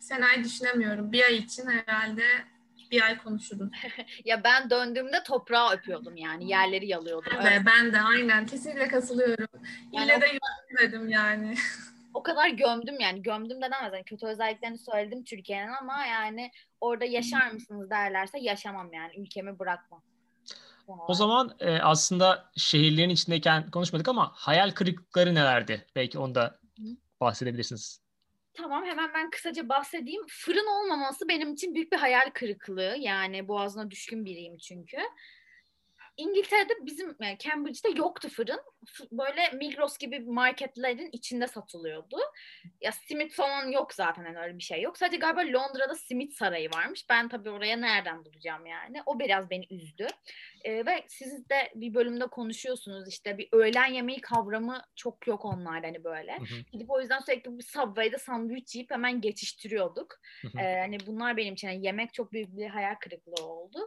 [0.00, 1.12] Sena'yı düşünemiyorum.
[1.12, 2.24] Bir ay için herhalde
[2.90, 3.70] bir ay konuşuruz.
[4.24, 6.50] ya ben döndüğümde toprağı öpüyordum yani.
[6.50, 7.32] Yerleri yalıyordum.
[7.34, 7.62] Evet, evet.
[7.66, 8.46] ben de aynen.
[8.46, 9.48] Kesinlikle katılıyorum.
[9.92, 10.38] Yani İlle de
[10.80, 11.54] dedim yani.
[12.14, 13.22] o kadar gömdüm yani.
[13.22, 13.92] Gömdüm de demez.
[13.92, 19.12] Yani kötü özelliklerini söyledim Türkiye'nin ama yani orada yaşar mısınız derlerse yaşamam yani.
[19.16, 20.02] Ülkemi bırakmam.
[21.08, 25.86] O zaman e, aslında şehirlerin içindeyken konuşmadık ama hayal kırıklıkları nelerdi?
[25.96, 26.58] Belki onu da
[27.20, 28.07] bahsedebilirsiniz.
[28.58, 30.22] Tamam hemen ben kısaca bahsedeyim.
[30.28, 32.96] Fırın olmaması benim için büyük bir hayal kırıklığı.
[32.98, 34.96] Yani boğazına düşkün biriyim çünkü.
[36.18, 38.60] İngiltere'de bizim yani Cambridge'de yoktu fırın.
[39.12, 42.16] Böyle Migros gibi marketlerin içinde satılıyordu.
[42.80, 44.98] Ya simit falan yok zaten yani öyle bir şey yok.
[44.98, 47.06] Sadece galiba Londra'da simit sarayı varmış.
[47.10, 49.02] Ben tabii oraya nereden bulacağım yani.
[49.06, 50.06] O biraz beni üzdü.
[50.64, 55.86] Ee, ve siz de bir bölümde konuşuyorsunuz işte bir öğlen yemeği kavramı çok yok onlarda
[55.86, 56.32] hani böyle.
[56.38, 56.60] Hı hı.
[56.72, 60.14] Gidip o yüzden sürekli bir Subway'de sandviç yiyip hemen geçiştiriyorduk.
[60.42, 60.60] Hı hı.
[60.60, 63.78] Ee, hani bunlar benim için yani yemek çok büyük bir hayal kırıklığı oldu.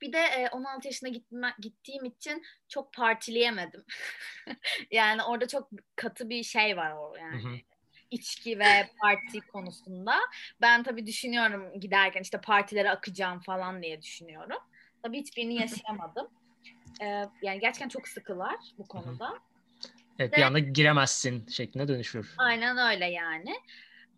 [0.00, 3.84] Bir de e, 16 yaşına gitme, gittiğim için çok partileyemedim.
[4.90, 7.44] yani orada çok katı bir şey var o yani.
[7.44, 7.56] Hı hı
[8.10, 10.14] içki ve parti konusunda.
[10.60, 14.58] Ben tabii düşünüyorum giderken işte partilere akacağım falan diye düşünüyorum.
[15.02, 16.28] Tabii hiçbirini yaşayamadım.
[17.02, 17.04] Ee,
[17.42, 19.38] yani gerçekten çok sıkılar bu konuda.
[20.18, 22.34] Evet bir anda giremezsin şeklinde dönüşür.
[22.38, 23.54] Aynen öyle yani.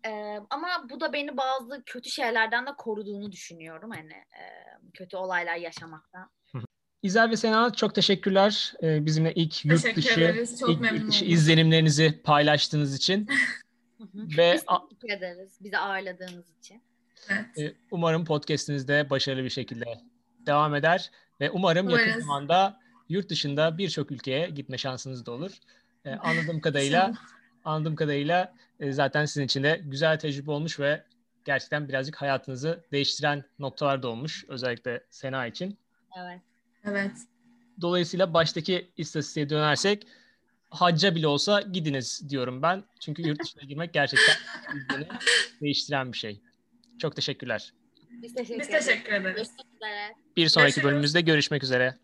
[0.05, 4.43] Ee, ama bu da beni bazı kötü şeylerden de koruduğunu düşünüyorum hani e,
[4.93, 6.29] kötü olaylar yaşamaktan.
[7.03, 10.59] İzel ve Sena çok teşekkürler ee, bizimle ilk yurt dışı, ederiz.
[10.59, 13.27] Çok ilk dışı izlenimlerinizi paylaştığınız için.
[14.13, 16.83] ve Biz teşekkür ederiz bizi ağırladığınız için.
[17.29, 17.75] Evet.
[17.91, 19.85] Umarım podcastiniz de başarılı bir şekilde
[20.45, 22.07] devam eder ve umarım Umarız.
[22.07, 22.79] yakın zamanda
[23.09, 25.51] yurt dışında birçok ülkeye gitme şansınız da olur.
[26.05, 27.13] Ee, anladığım kadarıyla
[27.65, 31.03] anladığım kadarıyla e, zaten sizin için de güzel tecrübe olmuş ve
[31.45, 34.45] gerçekten birazcık hayatınızı değiştiren noktalar da olmuş.
[34.47, 35.77] Özellikle Sena için.
[36.19, 36.41] Evet.
[36.85, 37.11] Evet.
[37.81, 40.07] Dolayısıyla baştaki istatistiğe dönersek
[40.69, 42.83] hacca bile olsa gidiniz diyorum ben.
[42.99, 44.35] Çünkü yurt dışına girmek gerçekten
[45.61, 46.41] değiştiren bir şey.
[46.99, 47.73] Çok teşekkürler.
[48.09, 49.35] Biz teşekkür, Biz teşekkür ederiz.
[49.35, 50.13] Görüşmek üzere.
[50.37, 50.85] Bir sonraki Görüşürüz.
[50.85, 51.97] bölümümüzde görüşmek üzere.